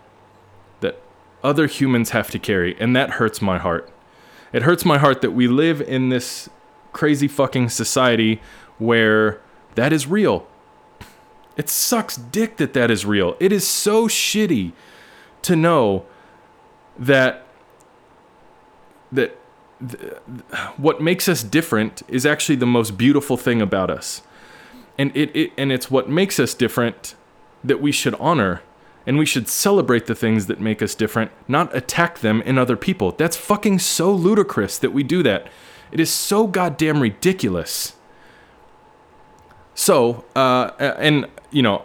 that 0.81 1.01
other 1.43 1.67
humans 1.67 2.11
have 2.11 2.31
to 2.31 2.39
carry, 2.39 2.79
and 2.81 2.95
that 2.97 3.11
hurts 3.11 3.43
my 3.43 3.59
heart. 3.59 3.91
It 4.53 4.63
hurts 4.63 4.85
my 4.85 4.99
heart 4.99 5.23
that 5.23 5.31
we 5.31 5.49
live 5.49 5.81
in 5.81 6.09
this 6.09 6.49
crazy 6.93 7.29
fucking 7.29 7.69
society 7.69 8.41
where 8.79 9.41
that 9.75 9.93
is 9.93 10.07
real. 10.07 10.47
It 11.57 11.69
sucks 11.69 12.17
dick 12.17 12.57
that 12.57 12.73
that 12.73 12.91
is 12.91 13.05
real. 13.05 13.37
It 13.39 13.53
is 13.53 13.67
so 13.67 14.09
shitty 14.09 14.73
to 15.43 15.57
know 15.57 16.07
that 16.99 17.47
that 19.13 19.37
what 20.77 21.01
makes 21.01 21.29
us 21.29 21.43
different 21.43 22.03
is 22.09 22.27
actually 22.27 22.57
the 22.57 22.67
most 22.67 22.99
beautiful 22.99 23.37
thing 23.37 23.63
about 23.63 23.91
us. 23.91 24.23
And 24.99 25.11
it, 25.17 25.35
it 25.35 25.53
and 25.57 25.73
it's 25.73 25.91
what 25.91 26.09
makes 26.09 26.39
us 26.39 26.53
different 26.55 27.15
that 27.65 27.81
we 27.81 27.93
should 27.93 28.15
honor 28.17 28.63
and 29.07 29.19
we 29.19 29.25
should 29.25 29.49
celebrate 29.49 30.07
the 30.07 30.15
things 30.15 30.47
that 30.47 30.61
make 30.61 30.83
us 30.83 30.95
different, 30.95 31.31
not 31.49 31.75
attack 31.75 32.19
them 32.19 32.43
in 32.43 32.59
other 32.59 32.77
people. 32.77 33.13
That's 33.13 33.37
fucking 33.37 33.79
so 33.79 34.13
ludicrous 34.13 34.79
that 34.79 34.93
we 34.93 35.03
do 35.03 35.23
that. 35.23 35.49
It 35.91 36.01
is 36.01 36.11
so 36.11 36.47
goddamn 36.47 37.01
ridiculous. 37.01 37.95
So, 39.75 40.25
uh, 40.37 40.73
and, 40.79 41.27
you 41.51 41.63
know, 41.63 41.85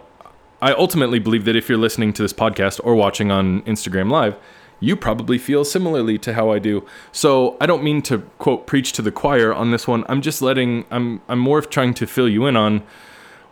I 0.60 0.72
ultimately 0.72 1.18
believe 1.18 1.46
that 1.46 1.56
if 1.56 1.68
you're 1.68 1.78
listening 1.78 2.12
to 2.14 2.22
this 2.22 2.32
podcast 2.32 2.80
or 2.84 2.94
watching 2.94 3.30
on 3.30 3.62
Instagram 3.62 4.10
Live, 4.10 4.36
you 4.80 4.96
probably 4.96 5.38
feel 5.38 5.64
similarly 5.64 6.18
to 6.18 6.34
how 6.34 6.50
I 6.50 6.58
do. 6.58 6.86
So 7.12 7.56
I 7.60 7.66
don't 7.66 7.82
mean 7.82 8.02
to 8.02 8.18
quote 8.38 8.66
preach 8.66 8.92
to 8.92 9.02
the 9.02 9.12
choir 9.12 9.52
on 9.52 9.70
this 9.70 9.88
one. 9.88 10.04
I'm 10.08 10.20
just 10.20 10.42
letting 10.42 10.84
I'm 10.90 11.22
I'm 11.28 11.38
more 11.38 11.58
of 11.58 11.70
trying 11.70 11.94
to 11.94 12.06
fill 12.06 12.28
you 12.28 12.46
in 12.46 12.56
on 12.56 12.82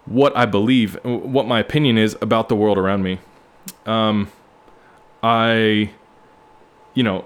what 0.07 0.37
I 0.37 0.47
believe, 0.47 0.99
what 1.02 1.47
my 1.47 1.61
opinion 1.61 1.99
is 1.99 2.16
about 2.21 2.49
the 2.49 2.57
world 2.57 2.78
around 2.78 3.02
me. 3.02 3.19
Um, 3.87 4.31
I, 5.23 5.90
you 6.93 7.02
know, 7.02 7.25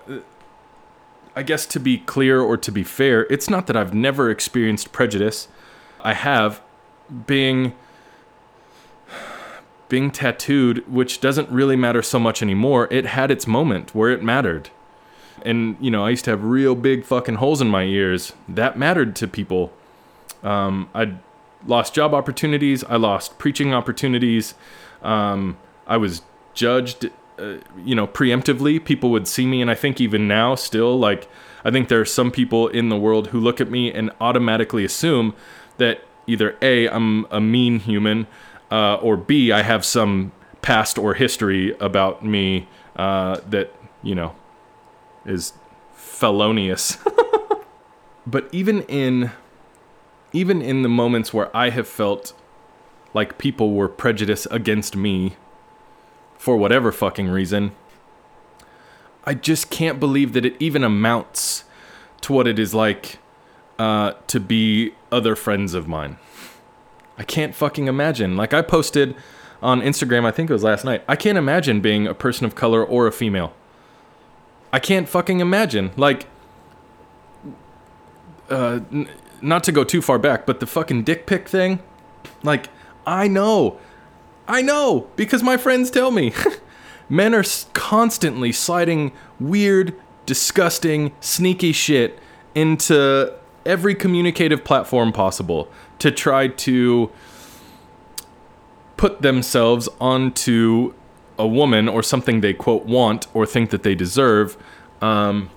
I 1.34 1.42
guess 1.42 1.66
to 1.66 1.80
be 1.80 1.98
clear 1.98 2.40
or 2.40 2.56
to 2.56 2.70
be 2.70 2.84
fair, 2.84 3.26
it's 3.30 3.50
not 3.50 3.66
that 3.66 3.76
I've 3.76 3.94
never 3.94 4.30
experienced 4.30 4.92
prejudice. 4.92 5.48
I 6.00 6.14
have 6.14 6.62
being 7.26 7.74
being 9.88 10.10
tattooed, 10.10 10.86
which 10.88 11.20
doesn't 11.20 11.48
really 11.50 11.76
matter 11.76 12.02
so 12.02 12.18
much 12.18 12.42
anymore. 12.42 12.88
It 12.90 13.06
had 13.06 13.30
its 13.30 13.46
moment 13.46 13.94
where 13.94 14.10
it 14.10 14.22
mattered. 14.22 14.70
And, 15.44 15.76
you 15.80 15.90
know, 15.90 16.04
I 16.04 16.10
used 16.10 16.24
to 16.24 16.32
have 16.32 16.42
real 16.42 16.74
big 16.74 17.04
fucking 17.04 17.36
holes 17.36 17.60
in 17.60 17.68
my 17.68 17.84
ears. 17.84 18.32
That 18.48 18.78
mattered 18.78 19.14
to 19.16 19.28
people. 19.28 19.72
Um, 20.42 20.90
I 20.94 21.14
lost 21.66 21.94
job 21.94 22.12
opportunities. 22.12 22.84
I 22.84 22.96
lost 22.96 23.38
preaching 23.38 23.72
opportunities. 23.72 24.54
Um, 25.02 25.56
I 25.86 25.96
was 25.96 26.22
judged, 26.54 27.10
uh, 27.38 27.58
you 27.84 27.94
know, 27.94 28.06
preemptively. 28.06 28.84
People 28.84 29.10
would 29.10 29.28
see 29.28 29.46
me, 29.46 29.62
and 29.62 29.70
I 29.70 29.74
think 29.74 30.00
even 30.00 30.28
now, 30.28 30.54
still, 30.54 30.98
like, 30.98 31.28
I 31.64 31.70
think 31.70 31.88
there 31.88 32.00
are 32.00 32.04
some 32.04 32.30
people 32.30 32.68
in 32.68 32.88
the 32.88 32.96
world 32.96 33.28
who 33.28 33.40
look 33.40 33.60
at 33.60 33.70
me 33.70 33.92
and 33.92 34.10
automatically 34.20 34.84
assume 34.84 35.34
that 35.78 36.02
either 36.26 36.56
A, 36.62 36.88
I'm 36.88 37.26
a 37.30 37.40
mean 37.40 37.80
human, 37.80 38.26
uh, 38.70 38.96
or 38.96 39.16
B, 39.16 39.52
I 39.52 39.62
have 39.62 39.84
some 39.84 40.32
past 40.62 40.98
or 40.98 41.14
history 41.14 41.76
about 41.78 42.24
me 42.24 42.68
uh, 42.96 43.40
that, 43.48 43.72
you 44.02 44.14
know, 44.14 44.34
is 45.24 45.52
felonious. 45.92 46.98
but 48.26 48.48
even 48.52 48.82
in 48.82 49.30
even 50.32 50.60
in 50.60 50.82
the 50.82 50.88
moments 50.88 51.32
where 51.32 51.54
I 51.56 51.70
have 51.70 51.88
felt 51.88 52.34
like 53.14 53.38
people 53.38 53.72
were 53.72 53.88
prejudiced 53.88 54.46
against 54.50 54.94
me 54.94 55.36
for 56.36 56.56
whatever 56.56 56.92
fucking 56.92 57.28
reason. 57.28 57.72
I 59.24 59.34
just 59.34 59.70
can't 59.70 59.98
believe 59.98 60.32
that 60.34 60.44
it 60.44 60.54
even 60.58 60.84
amounts 60.84 61.64
to 62.22 62.32
what 62.32 62.46
it 62.46 62.58
is 62.58 62.74
like 62.74 63.18
uh, 63.78 64.12
to 64.28 64.40
be 64.40 64.94
other 65.10 65.34
friends 65.34 65.74
of 65.74 65.88
mine. 65.88 66.18
I 67.18 67.24
can't 67.24 67.54
fucking 67.54 67.88
imagine. 67.88 68.36
Like 68.36 68.54
I 68.54 68.62
posted 68.62 69.14
on 69.60 69.80
Instagram, 69.82 70.24
I 70.24 70.30
think 70.30 70.50
it 70.50 70.52
was 70.52 70.62
last 70.62 70.84
night. 70.84 71.02
I 71.08 71.16
can't 71.16 71.36
imagine 71.36 71.80
being 71.80 72.06
a 72.06 72.14
person 72.14 72.46
of 72.46 72.54
color 72.54 72.84
or 72.84 73.06
a 73.06 73.12
female. 73.12 73.52
I 74.72 74.78
can't 74.78 75.08
fucking 75.08 75.40
imagine. 75.40 75.90
Like, 75.96 76.26
uh, 78.48 78.80
n- 78.92 79.08
not 79.42 79.64
to 79.64 79.72
go 79.72 79.82
too 79.82 80.00
far 80.00 80.18
back, 80.18 80.46
but 80.46 80.60
the 80.60 80.66
fucking 80.66 81.04
dick 81.04 81.26
pic 81.26 81.48
thing. 81.48 81.80
Like, 82.42 82.68
I 83.06 83.26
know 83.26 83.80
I 84.48 84.62
know 84.62 85.08
because 85.14 85.42
my 85.42 85.58
friends 85.58 85.90
tell 85.90 86.10
me. 86.10 86.32
Men 87.10 87.34
are 87.34 87.44
constantly 87.74 88.50
sliding 88.50 89.12
weird, 89.38 89.94
disgusting, 90.26 91.12
sneaky 91.20 91.72
shit 91.72 92.18
into 92.54 93.32
every 93.66 93.94
communicative 93.94 94.64
platform 94.64 95.12
possible 95.12 95.70
to 95.98 96.10
try 96.10 96.48
to 96.48 97.10
put 98.96 99.22
themselves 99.22 99.88
onto 100.00 100.94
a 101.38 101.46
woman 101.46 101.88
or 101.88 102.02
something 102.02 102.40
they 102.40 102.52
quote 102.52 102.84
want 102.84 103.26
or 103.32 103.46
think 103.46 103.70
that 103.70 103.82
they 103.82 103.94
deserve. 103.94 104.56
Um, 105.00 105.50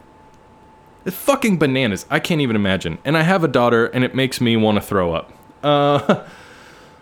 it's 1.05 1.17
fucking 1.17 1.57
bananas. 1.57 2.05
I 2.09 2.19
can't 2.19 2.41
even 2.41 2.55
imagine. 2.55 2.99
And 3.03 3.17
I 3.17 3.23
have 3.23 3.43
a 3.43 3.47
daughter, 3.47 3.87
and 3.87 4.03
it 4.03 4.13
makes 4.13 4.39
me 4.39 4.55
want 4.55 4.75
to 4.75 4.81
throw 4.81 5.13
up. 5.13 5.33
Uh, 5.63 6.27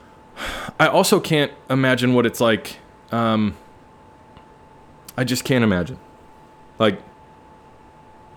I 0.80 0.88
also 0.88 1.20
can't 1.20 1.52
imagine 1.70 2.14
what 2.14 2.26
it's 2.26 2.40
like. 2.40 2.78
Um, 3.12 3.58
I 5.18 5.26
just 5.26 5.44
can't 5.44 5.64
imagine. 5.64 6.00
Like, 6.78 7.02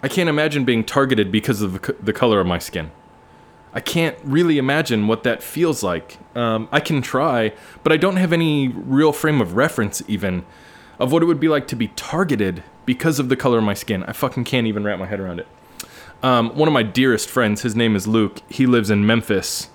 I 0.02 0.09
can't 0.09 0.28
imagine 0.28 0.64
being 0.64 0.82
targeted 0.82 1.30
because 1.30 1.62
of 1.62 1.80
the 2.00 2.12
color 2.12 2.40
of 2.40 2.47
my 2.49 2.59
skin. 2.59 2.90
I 3.74 3.80
can't 3.80 4.16
really 4.22 4.58
imagine 4.58 5.06
what 5.06 5.22
that 5.22 5.42
feels 5.42 5.82
like. 5.82 6.18
Um, 6.36 6.68
I 6.70 6.80
can 6.80 7.00
try, 7.00 7.52
but 7.82 7.92
I 7.92 7.96
don't 7.96 8.16
have 8.16 8.32
any 8.32 8.68
real 8.68 9.12
frame 9.12 9.40
of 9.40 9.54
reference, 9.54 10.02
even, 10.06 10.44
of 10.98 11.12
what 11.12 11.22
it 11.22 11.26
would 11.26 11.40
be 11.40 11.48
like 11.48 11.66
to 11.68 11.76
be 11.76 11.88
targeted 11.88 12.62
because 12.84 13.18
of 13.18 13.28
the 13.28 13.36
color 13.36 13.58
of 13.58 13.64
my 13.64 13.74
skin. 13.74 14.02
I 14.04 14.12
fucking 14.12 14.44
can't 14.44 14.66
even 14.66 14.84
wrap 14.84 14.98
my 14.98 15.06
head 15.06 15.20
around 15.20 15.40
it. 15.40 15.46
Um, 16.22 16.54
one 16.54 16.68
of 16.68 16.74
my 16.74 16.82
dearest 16.82 17.28
friends, 17.28 17.62
his 17.62 17.74
name 17.74 17.96
is 17.96 18.06
Luke. 18.06 18.42
He 18.48 18.66
lives 18.66 18.90
in 18.90 19.06
Memphis 19.06 19.68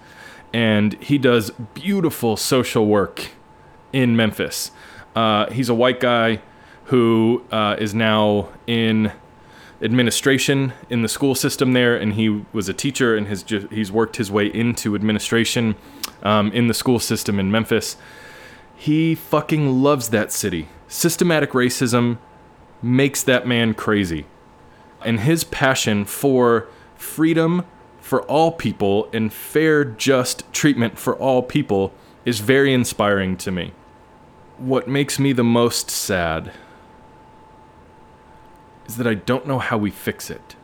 and 0.54 0.94
he 1.04 1.18
does 1.18 1.52
beautiful 1.74 2.38
social 2.38 2.86
work 2.86 3.32
in 3.92 4.16
Memphis. 4.16 4.72
Uh, 5.16 5.50
he's 5.52 5.70
a 5.70 5.74
white 5.74 6.00
guy 6.00 6.42
who 6.86 7.44
uh, 7.52 7.76
is 7.80 7.94
now 7.94 8.50
in 8.66 9.12
administration 9.82 10.74
in 10.90 11.02
the 11.02 11.08
school 11.08 11.36
system 11.36 11.74
there, 11.74 11.96
and 11.96 12.14
he 12.14 12.44
was 12.54 12.68
a 12.68 12.74
teacher, 12.74 13.16
and 13.16 13.28
has 13.28 13.44
ju- 13.44 13.68
he's 13.72 13.92
worked 13.92 14.18
his 14.18 14.32
way 14.32 14.48
into 14.48 14.96
administration 14.96 15.76
um, 16.24 16.52
in 16.52 16.68
the 16.68 16.74
school 16.74 17.00
system 17.00 17.40
in 17.40 17.52
Memphis. 17.52 17.98
He 18.76 19.16
fucking 19.16 19.82
loves 19.82 20.10
that 20.10 20.32
city. 20.32 20.70
Systematic 20.88 21.52
racism 21.52 22.18
makes 22.82 23.24
that 23.24 23.48
man 23.48 23.74
crazy, 23.74 24.26
and 25.04 25.20
his 25.20 25.44
passion 25.44 26.06
for 26.06 26.68
freedom 26.96 27.66
for 28.00 28.22
all 28.24 28.52
people 28.54 29.10
and 29.12 29.34
fair, 29.34 29.84
just 29.84 30.52
treatment 30.54 30.98
for 30.98 31.16
all 31.18 31.44
people 31.44 31.94
is 32.24 32.40
very 32.40 32.74
inspiring 32.74 33.36
to 33.36 33.52
me. 33.52 33.74
What 34.58 34.88
makes 34.88 35.20
me 35.20 35.34
the 35.34 35.44
most 35.44 35.90
sad 35.92 36.54
is 38.88 38.98
that 38.98 39.08
I 39.08 39.14
don't 39.14 39.48
know 39.48 39.60
how 39.60 39.78
we 39.78 39.92
fix 39.92 40.30
it. 40.30 40.56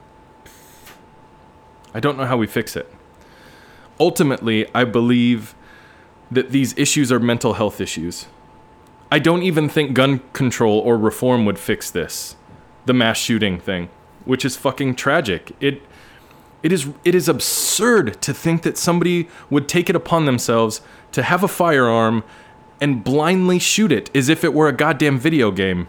I 1.94 2.00
don't 2.00 2.18
know 2.18 2.26
how 2.26 2.38
we 2.38 2.48
fix 2.48 2.76
it. 2.76 2.92
Ultimately, 4.00 4.68
I 4.74 4.84
believe 4.84 5.56
that 6.32 6.52
these 6.52 6.76
issues 6.78 7.12
are 7.12 7.20
mental 7.20 7.54
health 7.54 7.80
issues. 7.80 8.26
I 9.12 9.20
don't 9.20 9.44
even 9.44 9.70
think 9.70 9.94
gun 9.94 10.22
control 10.34 10.80
or 10.80 10.98
reform 10.98 11.46
would 11.46 11.60
fix 11.60 11.92
this. 11.92 12.36
The 12.86 12.94
mass 12.94 13.18
shooting 13.18 13.60
thing, 13.60 13.90
which 14.26 14.44
is 14.44 14.58
fucking 14.58 14.96
tragic. 14.96 15.56
It 15.60 15.84
it 16.64 16.72
is 16.72 16.90
it 17.04 17.14
is 17.14 17.30
absurd 17.30 18.22
to 18.22 18.34
think 18.34 18.64
that 18.64 18.78
somebody 18.78 19.28
would 19.50 19.68
take 19.68 19.90
it 19.90 19.96
upon 19.96 20.26
themselves 20.26 20.82
to 21.12 21.22
have 21.22 21.44
a 21.44 21.48
firearm 21.48 22.24
and 22.82 23.04
blindly 23.04 23.60
shoot 23.60 23.92
it 23.92 24.10
as 24.16 24.30
if 24.30 24.44
it 24.44 24.54
were 24.54 24.68
a 24.68 24.74
goddamn 24.74 25.20
video 25.20 25.52
game. 25.52 25.88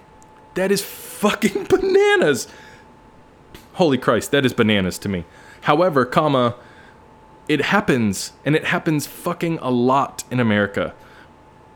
That 0.55 0.71
is 0.71 0.83
fucking 1.15 1.65
bananas. 1.69 2.49
Holy 3.75 3.99
Christ, 3.99 4.31
that 4.31 4.45
is 4.45 4.53
bananas 4.53 4.99
to 4.99 5.09
me. 5.09 5.25
However, 5.63 6.05
comma, 6.05 6.57
it 7.49 7.63
happens, 7.63 8.33
and 8.45 8.55
it 8.55 8.65
happens 8.65 9.07
fucking 9.07 9.59
a 9.61 9.71
lot 9.71 10.25
in 10.31 10.41
America. 10.41 10.95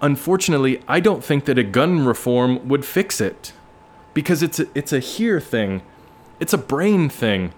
Unfortunately, 0.00 0.82
I 0.86 1.00
don't 1.00 1.24
think 1.24 1.44
that 1.46 1.58
a 1.58 1.64
gun 1.64 2.04
reform 2.04 2.68
would 2.68 2.84
fix 2.84 3.20
it. 3.20 3.52
Because 4.14 4.42
it's 4.42 4.58
a, 4.58 4.66
it's 4.74 4.92
a 4.92 4.98
here 4.98 5.40
thing. 5.40 5.82
It's 6.40 6.52
a 6.52 6.58
brain 6.58 7.08
thing. 7.08 7.52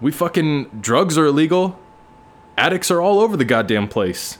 We 0.00 0.12
fucking 0.12 0.80
drugs 0.80 1.16
are 1.18 1.26
illegal. 1.26 1.78
Addicts 2.56 2.90
are 2.90 3.00
all 3.00 3.20
over 3.20 3.36
the 3.36 3.44
goddamn 3.44 3.88
place. 3.88 4.38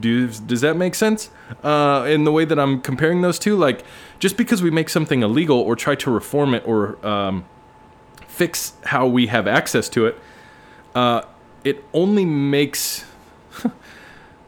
Do, 0.00 0.28
does 0.28 0.60
that 0.60 0.76
make 0.76 0.94
sense? 0.94 1.30
Uh, 1.62 2.06
in 2.08 2.24
the 2.24 2.32
way 2.32 2.44
that 2.44 2.58
I'm 2.58 2.80
comparing 2.80 3.22
those 3.22 3.38
two, 3.38 3.56
like 3.56 3.84
just 4.18 4.36
because 4.36 4.62
we 4.62 4.70
make 4.70 4.88
something 4.88 5.22
illegal 5.22 5.58
or 5.58 5.76
try 5.76 5.94
to 5.96 6.10
reform 6.10 6.54
it 6.54 6.66
or 6.66 7.04
um, 7.06 7.44
fix 8.26 8.74
how 8.84 9.06
we 9.06 9.28
have 9.28 9.46
access 9.46 9.88
to 9.90 10.06
it, 10.06 10.18
uh, 10.94 11.22
it 11.64 11.84
only 11.92 12.24
makes 12.24 13.04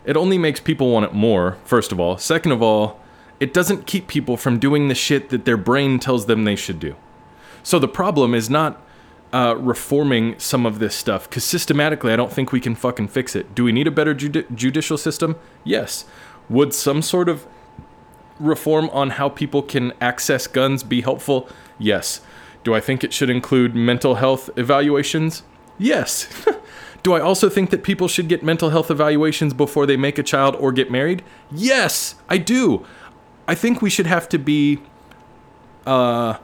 it 0.04 0.16
only 0.16 0.38
makes 0.38 0.60
people 0.60 0.90
want 0.90 1.04
it 1.04 1.12
more. 1.12 1.56
First 1.64 1.92
of 1.92 2.00
all, 2.00 2.18
second 2.18 2.52
of 2.52 2.62
all, 2.62 3.00
it 3.40 3.54
doesn't 3.54 3.86
keep 3.86 4.08
people 4.08 4.36
from 4.36 4.58
doing 4.58 4.88
the 4.88 4.94
shit 4.94 5.30
that 5.30 5.44
their 5.44 5.56
brain 5.56 5.98
tells 5.98 6.26
them 6.26 6.44
they 6.44 6.56
should 6.56 6.80
do. 6.80 6.96
So 7.62 7.78
the 7.78 7.88
problem 7.88 8.34
is 8.34 8.48
not 8.48 8.82
uh, 9.32 9.54
reforming 9.58 10.38
some 10.38 10.64
of 10.64 10.78
this 10.78 10.94
stuff 10.94 11.28
because 11.28 11.44
systematically, 11.44 12.12
I 12.12 12.16
don't 12.16 12.32
think 12.32 12.52
we 12.52 12.60
can 12.60 12.74
fucking 12.74 13.08
fix 13.08 13.36
it. 13.36 13.54
Do 13.54 13.64
we 13.64 13.72
need 13.72 13.86
a 13.86 13.90
better 13.90 14.14
judi- 14.14 14.52
judicial 14.54 14.96
system? 14.96 15.36
Yes. 15.64 16.04
Would 16.48 16.72
some 16.72 17.02
sort 17.02 17.28
of 17.28 17.46
reform 18.40 18.88
on 18.90 19.10
how 19.10 19.28
people 19.28 19.62
can 19.62 19.92
access 20.00 20.46
guns 20.46 20.82
be 20.82 21.02
helpful? 21.02 21.48
Yes. 21.78 22.20
Do 22.64 22.74
I 22.74 22.80
think 22.80 23.04
it 23.04 23.12
should 23.12 23.30
include 23.30 23.74
mental 23.74 24.16
health 24.16 24.50
evaluations? 24.56 25.42
Yes. 25.78 26.28
Do 27.02 27.12
I 27.12 27.20
also 27.20 27.48
think 27.48 27.70
that 27.70 27.82
people 27.82 28.08
should 28.08 28.28
get 28.28 28.42
mental 28.42 28.70
health 28.70 28.90
evaluations 28.90 29.54
before 29.54 29.86
they 29.86 29.96
make 29.96 30.18
a 30.18 30.22
child 30.22 30.56
or 30.56 30.72
get 30.72 30.90
married? 30.90 31.22
Yes, 31.50 32.16
I 32.28 32.38
do. 32.38 32.84
I 33.46 33.54
think 33.54 33.80
we 33.80 33.88
should 33.88 34.06
have 34.06 34.28
to 34.30 34.38
be 34.38 34.80
uh, 35.86 36.38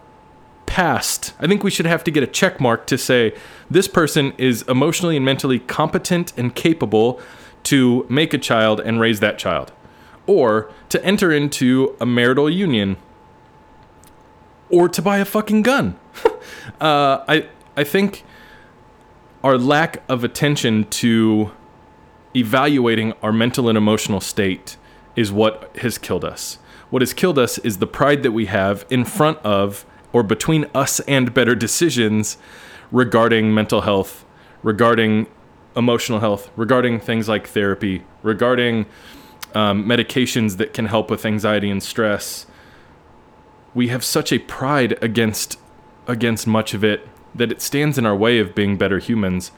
passed. 0.67 1.35
I 1.39 1.47
think 1.47 1.63
we 1.63 1.71
should 1.71 1.87
have 1.87 2.05
to 2.05 2.11
get 2.11 2.23
a 2.23 2.27
check 2.27 2.61
mark 2.61 2.87
to 2.87 2.99
say 2.99 3.35
this 3.71 3.89
person 3.89 4.33
is 4.39 4.63
emotionally 4.63 5.17
and 5.17 5.25
mentally 5.25 5.59
competent 5.59 6.33
and 6.37 6.55
capable 6.55 7.21
to 7.65 8.07
make 8.09 8.35
a 8.35 8.39
child 8.39 8.81
and 8.81 9.01
raise 9.01 9.21
that 9.21 9.39
child, 9.39 9.73
or 10.27 10.71
to 10.91 11.03
enter 11.05 11.33
into 11.33 11.97
a 12.01 12.07
marital 12.07 12.51
union, 12.51 12.97
or 14.69 14.89
to 14.89 15.01
buy 15.01 15.19
a 15.19 15.25
fucking 15.25 15.63
gun. 15.63 15.99
uh, 16.81 17.25
I 17.29 17.49
I 17.77 17.85
think 17.85 18.25
our 19.43 19.59
lack 19.59 20.03
of 20.09 20.25
attention 20.25 20.85
to 20.85 21.53
evaluating 22.35 23.13
our 23.23 23.33
mental 23.33 23.69
and 23.69 23.79
emotional 23.79 24.21
state 24.21 24.77
is 25.17 25.31
what 25.31 25.75
has 25.79 25.99
killed 25.99 26.25
us. 26.25 26.59
What 26.91 27.03
has 27.03 27.13
killed 27.13 27.39
us 27.39 27.59
is 27.59 27.79
the 27.79 27.87
pride 27.87 28.23
that 28.23 28.33
we 28.33 28.47
have 28.47 28.85
in 28.91 29.05
front 29.05 29.39
of 29.39 29.87
or 30.15 30.23
between 30.23 30.65
us 30.75 31.01
and 31.01 31.35
better 31.35 31.57
decisions 31.57 32.39
regarding 32.93 33.53
mental 33.53 33.81
health, 33.81 34.25
regarding 34.63 35.27
emotional 35.77 36.21
health, 36.21 36.51
regarding 36.57 37.01
things 37.01 37.29
like 37.29 37.49
therapy, 37.49 38.05
regarding 38.23 38.87
um, 39.55 39.85
medications 39.85 40.57
that 40.57 40.73
can 40.73 40.87
help 40.87 41.11
with 41.11 41.27
anxiety 41.27 41.69
and 41.69 41.83
stress. 41.83 42.47
We 43.75 43.89
have 43.89 44.05
such 44.05 44.33
a 44.33 44.39
pride 44.39 44.97
against 45.03 45.59
against 46.07 46.47
much 46.47 46.75
of 46.75 46.85
it 46.85 47.09
that 47.35 47.51
it 47.51 47.61
stands 47.61 47.99
in 47.99 48.07
our 48.07 48.15
way 48.15 48.39
of 48.39 48.55
being 48.55 48.77
better 48.77 49.01
humans. 49.01 49.51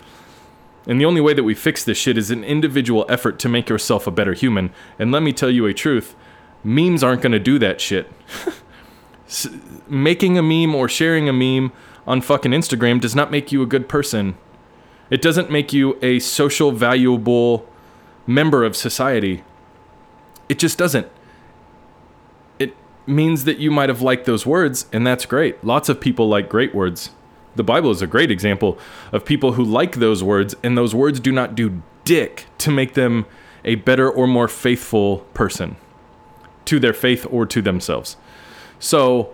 And 0.87 0.99
the 0.99 1.05
only 1.05 1.21
way 1.21 1.35
that 1.35 1.43
we 1.43 1.55
fix 1.55 1.85
this 1.85 1.99
shit 1.99 2.17
is 2.17 2.31
an 2.31 2.45
individual 2.45 3.05
effort 3.09 3.39
to 3.41 3.49
make 3.49 3.69
yourself 3.69 4.07
a 4.07 4.11
better 4.11 4.33
human. 4.33 4.71
And 4.99 5.13
let 5.13 5.23
me 5.23 5.33
tell 5.33 5.51
you 5.51 5.67
a 5.67 5.75
truth 5.75 6.17
memes 6.65 7.03
aren't 7.03 7.21
going 7.21 7.33
to 7.33 7.39
do 7.39 7.59
that 7.59 7.81
shit. 7.81 8.11
making 9.89 10.39
a 10.39 10.43
meme 10.43 10.75
or 10.75 10.89
sharing 10.89 11.29
a 11.29 11.33
meme 11.33 11.73
on 12.07 12.21
fucking 12.21 12.53
Instagram 12.53 13.01
does 13.01 13.15
not 13.15 13.31
make 13.31 13.51
you 13.51 13.63
a 13.63 13.67
good 13.67 13.89
person. 13.89 14.37
It 15.11 15.23
doesn't 15.23 15.51
make 15.51 15.73
you 15.73 15.99
a 16.03 16.19
social 16.19 16.73
valuable 16.73 17.69
member 18.27 18.65
of 18.65 18.77
society. 18.77 19.45
It 20.49 20.59
just 20.59 20.79
doesn't. 20.79 21.09
It 22.59 22.77
means 23.07 23.45
that 23.45 23.59
you 23.59 23.71
might 23.71 23.89
have 23.89 24.03
liked 24.03 24.27
those 24.27 24.47
words, 24.47 24.87
and 24.93 25.07
that's 25.07 25.27
great. 25.27 25.63
Lots 25.65 25.89
of 25.89 26.01
people 26.01 26.29
like 26.29 26.49
great 26.49 26.75
words. 26.75 27.11
The 27.57 27.65
Bible 27.65 27.91
is 27.91 28.03
a 28.03 28.07
great 28.07 28.31
example 28.31 28.79
of 29.13 29.25
people 29.25 29.53
who 29.53 29.65
like 29.65 29.97
those 29.97 30.23
words, 30.23 30.55
and 30.63 30.77
those 30.77 30.95
words 30.95 31.21
do 31.21 31.33
not 31.33 31.55
do 31.55 31.83
dick 32.05 32.47
to 32.59 32.71
make 32.71 32.95
them 32.95 33.27
a 33.65 33.77
better 33.77 34.09
or 34.11 34.27
more 34.27 34.49
faithful 34.49 35.19
person 35.35 35.77
to 36.67 36.79
their 36.79 36.93
faith 36.93 37.27
or 37.31 37.47
to 37.47 37.63
themselves. 37.63 38.17
So 38.79 39.33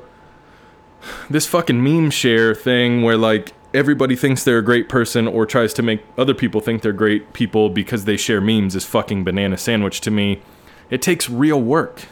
this 1.28 1.46
fucking 1.46 1.82
meme 1.82 2.10
share 2.10 2.54
thing 2.54 3.02
where 3.02 3.16
like 3.16 3.52
everybody 3.74 4.16
thinks 4.16 4.44
they're 4.44 4.58
a 4.58 4.64
great 4.64 4.88
person 4.88 5.26
or 5.26 5.46
tries 5.46 5.72
to 5.74 5.82
make 5.82 6.04
other 6.18 6.34
people 6.34 6.60
think 6.60 6.82
they're 6.82 6.92
great 6.92 7.32
people 7.32 7.68
because 7.70 8.04
they 8.04 8.16
share 8.16 8.40
memes 8.40 8.74
is 8.74 8.84
fucking 8.84 9.24
banana 9.24 9.56
sandwich 9.56 10.00
to 10.02 10.10
me. 10.10 10.42
It 10.90 11.02
takes 11.02 11.28
real 11.28 11.60
work. 11.60 12.02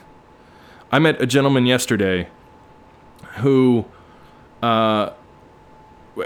I 0.90 0.98
met 0.98 1.20
a 1.20 1.26
gentleman 1.26 1.66
yesterday 1.66 2.28
who 3.36 3.84
uh, 4.62 5.10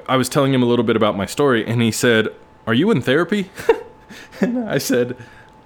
I 0.07 0.17
was 0.17 0.29
telling 0.29 0.55
him 0.55 0.63
a 0.63 0.67
little 0.67 0.85
bit 0.85 0.97
about 0.97 1.17
my 1.17 1.27
story, 1.27 1.67
and 1.67 1.83
he 1.83 1.91
said, 1.91 2.29
Are 2.67 2.75
you 2.75 2.91
in 2.91 3.03
therapy? 3.03 3.51
and 4.41 4.69
I 4.69 4.79
said, 4.79 5.17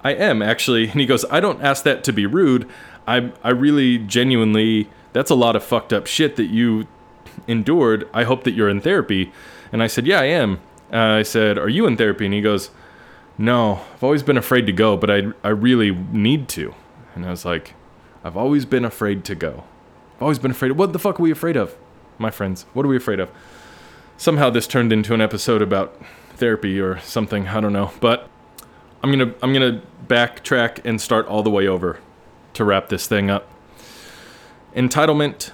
I 0.03 0.13
am 0.13 0.41
actually. 0.41 0.89
And 0.89 0.99
he 0.99 1.05
goes, 1.05 1.25
I 1.31 1.39
don't 1.39 1.61
ask 1.61 1.83
that 1.83 2.03
to 2.05 2.13
be 2.13 2.25
rude. 2.25 2.67
I, 3.07 3.31
I 3.43 3.51
really 3.51 3.97
genuinely 3.97 4.89
that's 5.13 5.31
a 5.31 5.35
lot 5.35 5.55
of 5.55 5.63
fucked 5.63 5.93
up 5.93 6.07
shit 6.07 6.35
that 6.35 6.47
you 6.47 6.87
endured. 7.47 8.07
I 8.13 8.23
hope 8.23 8.43
that 8.43 8.51
you're 8.51 8.69
in 8.69 8.81
therapy. 8.81 9.31
And 9.71 9.83
I 9.83 9.87
said, 9.87 10.05
Yeah, 10.05 10.19
I 10.19 10.25
am. 10.25 10.59
Uh, 10.91 10.97
I 10.97 11.23
said, 11.23 11.57
Are 11.57 11.69
you 11.69 11.85
in 11.85 11.97
therapy? 11.97 12.25
And 12.25 12.33
he 12.33 12.41
goes, 12.41 12.71
No, 13.37 13.81
I've 13.93 14.03
always 14.03 14.23
been 14.23 14.37
afraid 14.37 14.65
to 14.67 14.71
go, 14.71 14.97
but 14.97 15.09
I, 15.09 15.27
I 15.43 15.49
really 15.49 15.91
need 15.91 16.47
to. 16.49 16.73
And 17.15 17.25
I 17.25 17.31
was 17.31 17.45
like, 17.45 17.73
I've 18.23 18.37
always 18.37 18.65
been 18.65 18.85
afraid 18.85 19.23
to 19.25 19.35
go. 19.35 19.63
I've 20.15 20.23
always 20.23 20.39
been 20.39 20.51
afraid. 20.51 20.71
Of, 20.71 20.77
what 20.77 20.93
the 20.93 20.99
fuck 20.99 21.19
are 21.19 21.23
we 21.23 21.31
afraid 21.31 21.55
of, 21.55 21.75
my 22.17 22.31
friends? 22.31 22.65
What 22.73 22.85
are 22.85 22.89
we 22.89 22.97
afraid 22.97 23.19
of? 23.19 23.31
Somehow 24.17 24.49
this 24.49 24.67
turned 24.67 24.91
into 24.91 25.13
an 25.13 25.21
episode 25.21 25.61
about 25.61 25.99
therapy 26.35 26.79
or 26.79 26.99
something. 26.99 27.47
I 27.47 27.61
don't 27.61 27.73
know. 27.73 27.91
But 28.01 28.29
I'm 29.01 29.11
gonna 29.11 29.33
I'm 29.41 29.53
gonna 29.53 29.81
backtrack 30.07 30.81
and 30.83 30.99
start 30.99 31.27
all 31.27 31.43
the 31.43 31.49
way 31.49 31.67
over 31.67 31.99
to 32.53 32.65
wrap 32.65 32.89
this 32.89 33.07
thing 33.07 33.29
up. 33.29 33.47
Entitlement, 34.75 35.51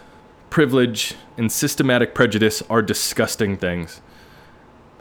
privilege, 0.50 1.16
and 1.38 1.52
systematic 1.52 2.14
prejudice 2.14 2.62
are 2.70 2.82
disgusting 2.82 3.56
things. 3.58 4.02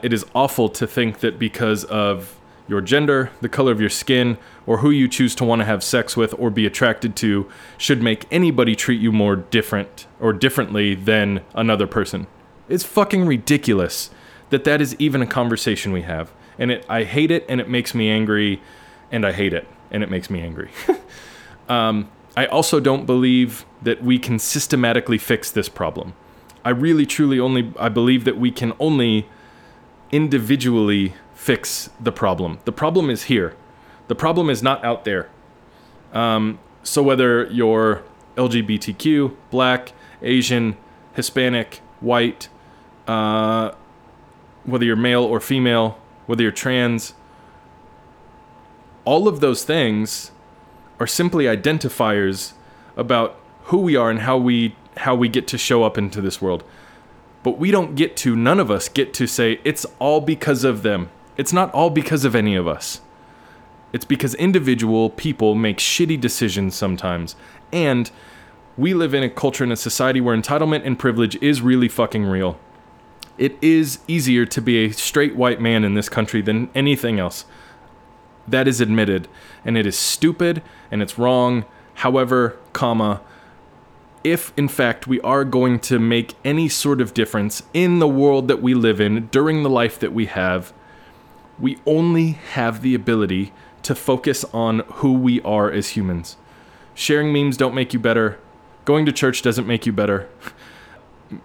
It 0.01 0.13
is 0.13 0.25
awful 0.33 0.69
to 0.69 0.87
think 0.87 1.19
that 1.19 1.37
because 1.37 1.83
of 1.85 2.39
your 2.67 2.81
gender, 2.81 3.31
the 3.41 3.49
color 3.49 3.71
of 3.71 3.79
your 3.79 3.89
skin, 3.89 4.37
or 4.65 4.77
who 4.77 4.89
you 4.89 5.07
choose 5.07 5.35
to 5.35 5.43
want 5.43 5.59
to 5.59 5.65
have 5.65 5.83
sex 5.83 6.17
with 6.17 6.33
or 6.39 6.49
be 6.49 6.65
attracted 6.65 7.15
to 7.17 7.49
should 7.77 8.01
make 8.01 8.25
anybody 8.31 8.75
treat 8.75 8.99
you 8.99 9.11
more 9.11 9.35
different 9.35 10.07
or 10.19 10.33
differently 10.33 10.95
than 10.95 11.41
another 11.53 11.85
person. 11.85 12.25
It's 12.67 12.83
fucking 12.83 13.25
ridiculous 13.25 14.09
that 14.49 14.63
that 14.63 14.81
is 14.81 14.95
even 14.97 15.21
a 15.21 15.27
conversation 15.27 15.91
we 15.91 16.03
have. 16.03 16.31
And 16.57 16.71
it, 16.71 16.85
I 16.89 17.03
hate 17.03 17.31
it 17.31 17.45
and 17.49 17.59
it 17.59 17.69
makes 17.69 17.93
me 17.93 18.09
angry 18.09 18.61
and 19.11 19.25
I 19.25 19.33
hate 19.33 19.53
it 19.53 19.67
and 19.91 20.01
it 20.01 20.09
makes 20.09 20.29
me 20.29 20.41
angry. 20.41 20.71
um, 21.69 22.09
I 22.37 22.45
also 22.47 22.79
don't 22.79 23.05
believe 23.05 23.65
that 23.81 24.03
we 24.03 24.19
can 24.19 24.39
systematically 24.39 25.17
fix 25.17 25.51
this 25.51 25.69
problem. 25.69 26.13
I 26.63 26.71
really 26.71 27.05
truly 27.05 27.39
only 27.39 27.71
I 27.79 27.89
believe 27.89 28.25
that 28.25 28.37
we 28.37 28.51
can 28.51 28.73
only 28.79 29.27
individually 30.11 31.13
fix 31.33 31.89
the 31.99 32.11
problem. 32.11 32.59
The 32.65 32.71
problem 32.71 33.09
is 33.09 33.23
here. 33.23 33.55
The 34.07 34.15
problem 34.15 34.49
is 34.49 34.61
not 34.61 34.83
out 34.83 35.05
there. 35.05 35.29
Um, 36.13 36.59
so 36.83 37.01
whether 37.01 37.45
you're 37.47 38.03
LGBTQ, 38.35 39.35
black, 39.49 39.93
Asian, 40.21 40.77
Hispanic, 41.13 41.81
white, 41.99 42.49
uh, 43.07 43.71
whether 44.63 44.85
you're 44.85 44.95
male 44.95 45.23
or 45.23 45.39
female, 45.39 45.97
whether 46.25 46.43
you're 46.43 46.51
trans, 46.51 47.13
all 49.05 49.27
of 49.27 49.39
those 49.39 49.63
things 49.63 50.31
are 50.99 51.07
simply 51.07 51.45
identifiers 51.45 52.53
about 52.95 53.37
who 53.65 53.77
we 53.77 53.95
are 53.95 54.09
and 54.09 54.19
how 54.21 54.37
we 54.37 54.75
how 54.97 55.13
we 55.13 55.27
get 55.27 55.47
to 55.49 55.57
show 55.57 55.83
up 55.83 55.97
into 55.97 56.21
this 56.21 56.41
world. 56.41 56.63
But 57.43 57.57
we 57.59 57.69
don't 57.69 57.95
get 57.95 58.15
to 58.17 58.35
none 58.35 58.59
of 58.59 58.71
us 58.71 58.87
get 58.87 59.13
to 59.15 59.27
say 59.27 59.59
it's 59.63 59.85
all 59.99 60.21
because 60.21 60.63
of 60.63 60.83
them. 60.83 61.09
It's 61.37 61.51
not 61.51 61.73
all 61.73 61.89
because 61.89 62.23
of 62.23 62.33
any 62.33 62.55
of 62.55 62.67
us. 62.67 63.01
It's 63.91 64.05
because 64.05 64.33
individual 64.35 65.09
people 65.09 65.53
make 65.53 65.77
shitty 65.77 66.19
decisions 66.19 66.75
sometimes. 66.75 67.35
And 67.71 68.09
we 68.77 68.93
live 68.93 69.13
in 69.13 69.23
a 69.23 69.29
culture 69.29 69.63
and 69.63 69.71
a 69.71 69.77
society 69.77 70.19
where 70.21 70.35
entitlement 70.35 70.85
and 70.85 70.97
privilege 70.97 71.35
is 71.41 71.61
really 71.61 71.87
fucking 71.87 72.25
real. 72.25 72.57
It 73.37 73.57
is 73.61 73.99
easier 74.07 74.45
to 74.45 74.61
be 74.61 74.85
a 74.85 74.91
straight 74.91 75.35
white 75.35 75.61
man 75.61 75.83
in 75.83 75.93
this 75.93 76.09
country 76.09 76.41
than 76.41 76.69
anything 76.73 77.19
else. 77.19 77.45
That 78.47 78.67
is 78.67 78.79
admitted, 78.81 79.27
and 79.63 79.77
it 79.77 79.85
is 79.85 79.97
stupid 79.97 80.61
and 80.91 81.01
it's 81.01 81.17
wrong. 81.17 81.65
However, 81.95 82.57
comma, 82.73 83.21
if 84.23 84.51
in 84.57 84.67
fact 84.67 85.07
we 85.07 85.21
are 85.21 85.45
going 85.45 85.79
to 85.79 85.99
make 85.99 86.33
any 86.43 86.67
sort 86.67 86.99
of 86.99 87.13
difference 87.13 87.63
in 87.73 87.99
the 87.99 88.07
world 88.07 88.47
that 88.47 88.61
we 88.61 88.73
live 88.73 88.99
in 88.99 89.27
during 89.27 89.63
the 89.63 89.69
life 89.69 89.99
that 89.99 90.13
we 90.13 90.25
have, 90.25 90.73
we 91.59 91.79
only 91.85 92.31
have 92.31 92.81
the 92.81 92.95
ability 92.95 93.53
to 93.83 93.95
focus 93.95 94.43
on 94.45 94.79
who 94.95 95.13
we 95.13 95.41
are 95.41 95.71
as 95.71 95.89
humans. 95.89 96.37
Sharing 96.95 97.31
memes 97.31 97.55
don't 97.55 97.75
make 97.75 97.93
you 97.93 97.99
better. 97.99 98.39
Going 98.83 99.05
to 99.05 99.11
church 99.11 99.41
doesn't 99.41 99.67
make 99.67 99.85
you 99.85 99.93
better. 99.93 100.27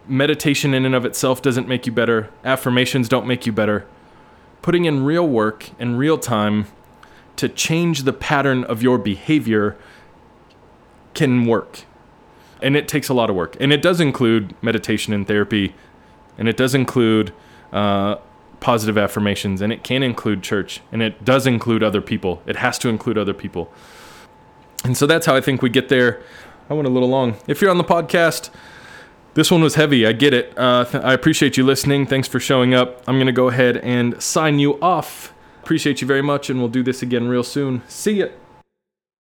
Meditation 0.07 0.75
in 0.75 0.85
and 0.85 0.95
of 0.95 1.05
itself 1.05 1.43
doesn't 1.43 1.69
make 1.69 1.87
you 1.87 1.93
better. 1.93 2.31
Affirmations 2.45 3.09
don't 3.09 3.27
make 3.27 3.47
you 3.47 3.53
better. 3.53 3.87
Putting 4.63 4.85
in 4.85 5.05
real 5.05 5.27
work 5.27 5.71
and 5.79 5.99
real 5.99 6.19
time 6.19 6.67
to 7.41 7.49
change 7.49 8.03
the 8.03 8.13
pattern 8.13 8.65
of 8.65 8.83
your 8.83 8.99
behavior 8.99 9.75
can 11.15 11.47
work. 11.47 11.85
And 12.61 12.77
it 12.77 12.87
takes 12.87 13.09
a 13.09 13.15
lot 13.15 13.31
of 13.31 13.37
work. 13.37 13.57
And 13.59 13.73
it 13.73 13.81
does 13.81 13.99
include 13.99 14.55
meditation 14.63 15.15
and 15.15 15.27
therapy, 15.27 15.75
and 16.37 16.49
it 16.49 16.57
does 16.59 16.75
include 16.75 17.33
uh, 17.73 18.17
positive 18.61 18.99
affirmations, 18.99 19.63
and 19.63 19.73
it 19.73 19.83
can 19.83 20.03
include 20.03 20.43
church, 20.43 20.83
and 20.93 21.03
it 21.03 21.25
does 21.25 21.47
include 21.47 21.83
other 21.83 22.03
people. 22.03 22.43
It 22.45 22.57
has 22.57 22.77
to 22.81 22.91
include 22.91 23.17
other 23.17 23.33
people. 23.33 23.73
And 24.85 24.95
so 24.95 25.07
that's 25.07 25.25
how 25.25 25.35
I 25.35 25.41
think 25.41 25.63
we 25.63 25.71
get 25.71 25.89
there. 25.89 26.21
I 26.69 26.75
went 26.75 26.87
a 26.87 26.91
little 26.91 27.09
long. 27.09 27.37
If 27.47 27.63
you're 27.63 27.71
on 27.71 27.79
the 27.79 27.85
podcast, 27.85 28.51
this 29.33 29.51
one 29.51 29.63
was 29.63 29.77
heavy. 29.77 30.07
I 30.07 30.13
get 30.13 30.35
it. 30.35 30.53
Uh, 30.59 30.85
th- 30.85 31.03
I 31.03 31.15
appreciate 31.15 31.57
you 31.57 31.65
listening. 31.65 32.07
Thanks 32.07 32.29
for 32.29 32.39
showing 32.39 32.75
up. 32.75 33.03
I'm 33.07 33.17
going 33.17 33.27
to 33.27 33.33
go 33.33 33.49
ahead 33.49 33.79
and 33.79 34.23
sign 34.23 34.59
you 34.59 34.79
off. 34.83 35.33
Appreciate 35.63 36.01
you 36.01 36.07
very 36.07 36.23
much, 36.23 36.51
and 36.51 36.59
we'll 36.59 36.69
do 36.69 36.83
this 36.83 37.03
again 37.03 37.29
real 37.29 37.45
soon. 37.45 37.83
See 37.87 38.19
ya. 38.19 38.27